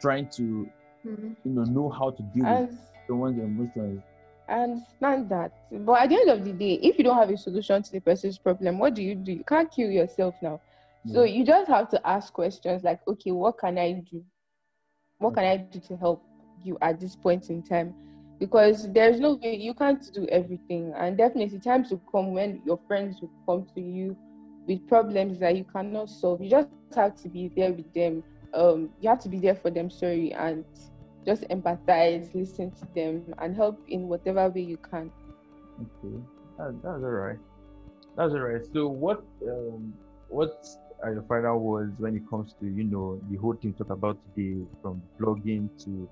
trying 0.00 0.28
to 0.30 0.68
mm-hmm. 1.06 1.32
you 1.44 1.52
know 1.52 1.64
know 1.64 1.88
how 1.88 2.10
to 2.10 2.22
deal 2.34 2.44
with 2.44 2.70
As 2.70 2.76
someone's 3.06 3.38
emotions. 3.38 4.02
I 4.48 4.54
understand 4.54 5.28
that. 5.30 5.52
But 5.72 6.02
at 6.02 6.08
the 6.10 6.16
end 6.16 6.30
of 6.30 6.44
the 6.44 6.52
day, 6.52 6.74
if 6.82 6.98
you 6.98 7.04
don't 7.04 7.16
have 7.16 7.30
a 7.30 7.36
solution 7.36 7.82
to 7.82 7.92
the 7.92 8.00
person's 8.00 8.36
problem, 8.36 8.78
what 8.78 8.94
do 8.94 9.02
you 9.02 9.14
do? 9.14 9.32
You 9.32 9.44
can't 9.44 9.70
kill 9.70 9.90
yourself 9.90 10.34
now. 10.42 10.60
So 11.12 11.22
you 11.22 11.44
just 11.44 11.68
have 11.68 11.90
to 11.90 12.06
ask 12.06 12.32
questions 12.32 12.82
like, 12.82 13.00
okay, 13.06 13.30
what 13.30 13.58
can 13.58 13.76
I 13.76 13.92
do? 13.92 14.24
What 15.18 15.34
can 15.34 15.44
I 15.44 15.58
do 15.58 15.78
to 15.80 15.96
help 15.96 16.24
you 16.62 16.78
at 16.80 16.98
this 16.98 17.14
point 17.14 17.50
in 17.50 17.62
time? 17.62 17.94
Because 18.38 18.90
there's 18.90 19.20
no 19.20 19.34
way 19.34 19.56
you 19.56 19.74
can't 19.74 20.02
do 20.14 20.26
everything. 20.28 20.94
And 20.96 21.16
definitely 21.16 21.58
times 21.58 21.90
will 21.90 22.02
come 22.10 22.32
when 22.32 22.62
your 22.64 22.80
friends 22.88 23.20
will 23.20 23.30
come 23.46 23.66
to 23.74 23.80
you 23.80 24.16
with 24.66 24.86
problems 24.88 25.38
that 25.40 25.56
you 25.56 25.64
cannot 25.64 26.08
solve. 26.08 26.40
You 26.40 26.50
just 26.50 26.68
have 26.96 27.20
to 27.22 27.28
be 27.28 27.50
there 27.54 27.72
with 27.72 27.92
them. 27.92 28.24
Um, 28.54 28.90
you 29.00 29.08
have 29.08 29.20
to 29.20 29.28
be 29.28 29.38
there 29.38 29.56
for 29.56 29.70
them, 29.70 29.90
sorry, 29.90 30.32
and 30.32 30.64
just 31.26 31.42
empathize, 31.48 32.32
listen 32.34 32.70
to 32.70 32.86
them, 32.94 33.34
and 33.38 33.54
help 33.54 33.80
in 33.88 34.08
whatever 34.08 34.48
way 34.48 34.62
you 34.62 34.76
can. 34.76 35.10
Okay, 35.80 36.16
that, 36.58 36.74
that's 36.82 36.86
all 36.86 37.00
right. 37.00 37.38
That's 38.16 38.32
all 38.32 38.40
right. 38.40 38.62
So, 38.72 38.88
what 38.88 39.24
um, 39.42 39.92
what 40.28 40.64
are 41.02 41.12
your 41.12 41.22
final 41.22 41.58
words 41.58 41.98
when 41.98 42.16
it 42.16 42.22
comes 42.30 42.54
to 42.60 42.66
you 42.66 42.84
know 42.84 43.20
the 43.30 43.36
whole 43.36 43.54
thing 43.54 43.74
talk 43.74 43.90
about 43.90 44.18
today, 44.36 44.64
from 44.82 45.02
blogging 45.20 45.68
to 45.84 46.08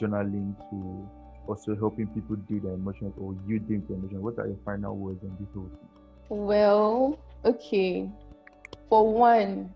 journaling 0.00 0.56
to 0.70 1.08
also 1.46 1.76
helping 1.76 2.06
people 2.08 2.36
deal 2.36 2.60
their 2.60 2.72
emotions 2.72 3.12
or 3.18 3.36
you 3.46 3.58
deal 3.58 3.80
with 3.80 3.98
emotions? 3.98 4.22
What 4.22 4.38
are 4.38 4.46
your 4.46 4.58
final 4.64 4.96
words 4.96 5.22
on 5.22 5.36
this 5.38 5.48
whole 5.54 5.68
thing? 5.68 5.88
Well, 6.30 7.18
okay. 7.44 8.08
For 8.88 9.12
one, 9.12 9.74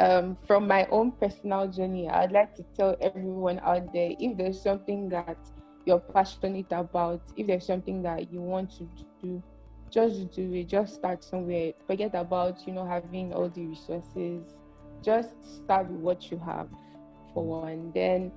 um, 0.00 0.34
from 0.46 0.66
my 0.66 0.86
own 0.86 1.12
personal 1.12 1.68
journey, 1.68 2.08
I'd 2.08 2.32
like 2.32 2.54
to 2.56 2.64
tell 2.76 2.96
everyone 3.00 3.60
out 3.62 3.92
there 3.92 4.12
if 4.18 4.36
there's 4.36 4.60
something 4.60 5.08
that 5.10 5.36
you're 5.84 6.00
passionate 6.00 6.72
about, 6.72 7.20
if 7.36 7.46
there's 7.46 7.66
something 7.66 8.02
that 8.02 8.32
you 8.32 8.40
want 8.40 8.70
to 8.78 8.88
do, 9.22 9.42
just 9.90 10.30
do 10.32 10.52
it. 10.54 10.68
Just 10.68 10.94
start 10.94 11.22
somewhere. 11.22 11.72
Forget 11.86 12.14
about, 12.14 12.66
you 12.66 12.72
know, 12.72 12.86
having 12.86 13.32
all 13.34 13.48
the 13.48 13.66
resources. 13.66 14.42
Just 15.02 15.34
start 15.44 15.88
with 15.88 16.00
what 16.00 16.30
you 16.30 16.38
have 16.38 16.68
for 17.34 17.44
one. 17.44 17.92
Then 17.94 18.32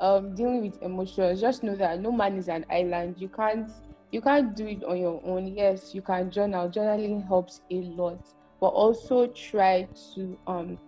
um 0.00 0.34
dealing 0.34 0.62
with 0.62 0.80
emotions, 0.82 1.40
just 1.40 1.62
know 1.64 1.74
that 1.76 2.00
no 2.00 2.12
man 2.12 2.36
is 2.36 2.48
an 2.48 2.64
island. 2.70 3.16
You 3.18 3.28
can't 3.28 3.70
you 4.12 4.20
can't 4.20 4.54
do 4.54 4.66
it 4.66 4.84
on 4.84 4.98
your 4.98 5.20
own. 5.24 5.48
Yes, 5.48 5.94
you 5.94 6.02
can 6.02 6.30
journal. 6.30 6.68
Journaling 6.68 7.26
helps 7.26 7.62
a 7.70 7.82
lot, 7.82 8.20
but 8.60 8.68
also 8.68 9.26
try 9.28 9.88
to 10.14 10.38
um 10.46 10.78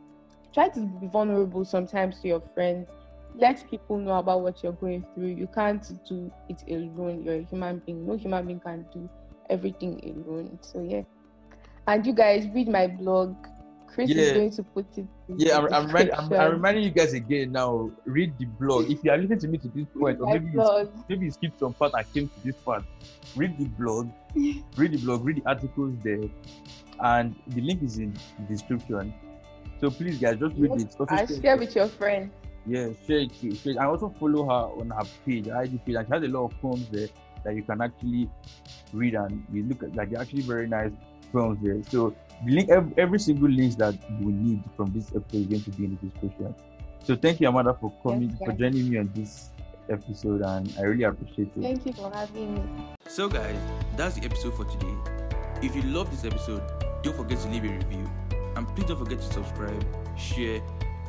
try 0.53 0.69
to 0.69 0.81
be 0.81 1.07
vulnerable 1.07 1.65
sometimes 1.65 2.21
to 2.21 2.29
your 2.29 2.43
friends. 2.55 2.89
Let 3.37 3.69
people 3.71 3.99
know 3.99 4.19
about 4.19 4.41
what 4.43 4.63
you're 4.63 4.73
going 4.73 5.07
through. 5.15 5.29
You 5.29 5.47
can't 5.55 5.83
do 6.09 6.33
it 6.49 6.63
alone. 6.69 7.23
You're 7.23 7.37
a 7.37 7.43
human 7.45 7.79
being. 7.87 8.07
No 8.07 8.17
human 8.17 8.47
being 8.47 8.61
can 8.61 8.87
do 8.93 9.09
everything 9.49 10.01
alone. 10.27 10.59
So 10.63 10.83
yeah. 10.83 11.03
And 11.87 12.05
you 12.05 12.13
guys 12.13 12.47
read 12.55 12.69
my 12.69 12.87
blog. 12.89 13.37
Chris 13.87 14.11
Yeah. 14.11 14.23
is 14.23 14.33
going 14.33 14.51
to 14.53 14.63
put 14.63 14.87
it. 14.99 15.07
in 15.29 15.39
Yeah, 15.39 15.61
the 15.61 15.75
I'm, 15.77 15.97
I'm, 15.97 16.11
I'm, 16.13 16.33
I'm 16.33 16.53
reminding 16.53 16.85
you 16.85 16.91
guys 16.91 17.13
again 17.13 17.51
now. 17.53 17.91
Read 18.05 18.37
the 18.39 18.45
blog. 18.47 18.89
If 18.91 19.03
you 19.03 19.11
are 19.11 19.19
listening 19.19 19.41
to 19.41 19.49
me 19.49 19.59
to 19.59 19.69
this 19.69 19.87
point, 19.99 20.21
or 20.21 20.27
maybe 20.33 20.51
you, 20.53 20.93
maybe 21.09 21.25
you 21.25 21.31
skipped 21.33 21.59
some 21.59 21.75
part, 21.75 21.93
I 21.95 22.05
came 22.05 22.29
to 22.29 22.41
this 22.45 22.55
part. 22.57 22.85
Read 23.35 23.59
the 23.59 23.65
blog. 23.65 24.09
read 24.77 24.93
the 24.93 24.99
blog. 24.99 25.25
Read 25.25 25.43
the 25.43 25.49
articles 25.49 25.95
there, 26.05 26.23
and 27.01 27.35
the 27.49 27.61
link 27.61 27.83
is 27.83 27.99
in 27.99 28.13
the 28.39 28.45
description. 28.47 29.13
So 29.81 29.91
please, 29.91 30.19
guys, 30.19 30.37
just 30.39 30.55
read 30.57 30.73
it. 30.73 30.95
Also 30.99 31.07
And 31.09 31.29
share- 31.29 31.41
share 31.43 31.57
with 31.57 31.75
your 31.75 31.87
friends. 31.89 32.33
Yeah, 32.67 32.89
share 33.07 33.21
it. 33.21 33.33
Share 33.35 33.73
it. 33.73 33.79
I 33.79 33.87
also 33.87 34.15
follow 34.21 34.45
her 34.45 34.81
on 34.81 34.91
her 34.91 35.05
page, 35.25 35.47
her 35.47 35.63
IG 35.63 35.85
page, 35.85 35.95
and 35.97 36.07
she 36.07 36.13
has 36.13 36.23
a 36.23 36.29
lot 36.29 36.45
of 36.53 36.61
poems 36.61 36.87
there 36.91 37.09
that 37.45 37.55
you 37.57 37.63
can 37.63 37.81
actually 37.81 38.29
read 38.93 39.15
and 39.15 39.45
you 39.53 39.63
look 39.65 39.83
at. 39.83 39.97
Like 39.97 40.11
they're 40.11 40.21
actually 40.21 40.43
very 40.43 40.69
nice 40.69 40.93
poems 41.33 41.59
there. 41.63 41.83
So 41.89 42.15
the 42.45 42.53
link, 42.53 42.69
every, 42.69 42.93
every 42.99 43.19
single 43.19 43.49
link 43.49 43.77
that 43.79 43.95
you 44.19 44.27
will 44.27 44.35
need 44.35 44.63
from 44.77 44.93
this 44.93 45.09
episode 45.17 45.41
is 45.41 45.47
going 45.47 45.63
to 45.63 45.71
be 45.71 45.85
in 45.87 45.99
the 46.01 46.09
description. 46.09 46.55
So 47.05 47.17
thank 47.17 47.41
you, 47.41 47.49
Amanda, 47.49 47.75
for 47.81 47.91
coming 48.03 48.29
Yes, 48.31 48.41
for 48.45 48.53
joining 48.53 48.91
me 48.91 48.99
on 48.99 49.11
this 49.15 49.51
episode, 49.89 50.43
and 50.43 50.73
I 50.79 50.83
really 50.83 51.05
appreciate 51.05 51.49
it. 51.57 51.63
Thank 51.63 51.87
you 51.87 51.93
for 51.95 52.11
having 52.15 52.55
me. 52.55 52.63
So, 53.09 53.29
guys, 53.29 53.57
that's 53.97 54.17
the 54.17 54.25
episode 54.27 54.55
for 54.55 54.65
today. 54.67 54.95
If 55.63 55.75
you 55.75 55.83
love 55.83 56.11
this 56.11 56.25
episode, 56.27 56.63
don't 57.03 57.17
forget 57.17 57.41
to 57.41 57.49
leave 57.49 57.65
a 57.65 57.69
review. 57.69 58.07
And 58.57 58.67
please 58.75 58.87
don't 58.87 58.99
forget 58.99 59.21
to 59.21 59.33
subscribe, 59.33 59.85
share, 60.17 60.61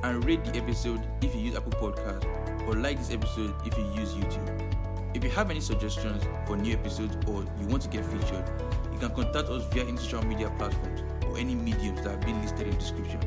and 0.04 0.24
rate 0.26 0.44
the 0.46 0.58
episode 0.58 1.08
if 1.22 1.36
you 1.36 1.42
use 1.42 1.56
Apple 1.56 1.72
Podcast, 1.74 2.26
or 2.68 2.76
like 2.76 2.98
this 2.98 3.12
episode 3.12 3.54
if 3.66 3.78
you 3.78 3.86
use 3.94 4.14
YouTube. 4.14 4.78
If 5.14 5.24
you 5.24 5.30
have 5.32 5.52
any 5.52 5.60
suggestions 5.60 6.24
for 6.48 6.56
new 6.56 6.74
episodes 6.74 7.16
or 7.28 7.44
you 7.60 7.68
want 7.68 7.84
to 7.84 7.90
get 7.90 8.06
featured, 8.06 8.50
you 8.94 9.00
can 9.00 9.10
contact 9.14 9.50
us 9.50 9.66
via 9.74 9.84
any 9.84 9.98
social 9.98 10.24
media 10.24 10.50
platforms 10.58 11.02
or 11.26 11.38
any 11.38 11.56
mediums 11.56 12.02
that 12.04 12.12
have 12.12 12.22
been 12.22 12.42
listed 12.42 12.62
in 12.62 12.72
the 12.72 12.78
description. 12.78 13.20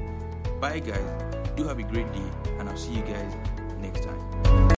Bye, 0.61 0.81
guys. 0.81 1.35
Do 1.57 1.65
have 1.65 1.79
a 1.79 1.83
great 1.83 2.11
day, 2.13 2.31
and 2.59 2.69
I'll 2.69 2.77
see 2.77 2.95
you 2.95 3.03
guys 3.03 3.35
next 3.81 4.03
time. 4.03 4.65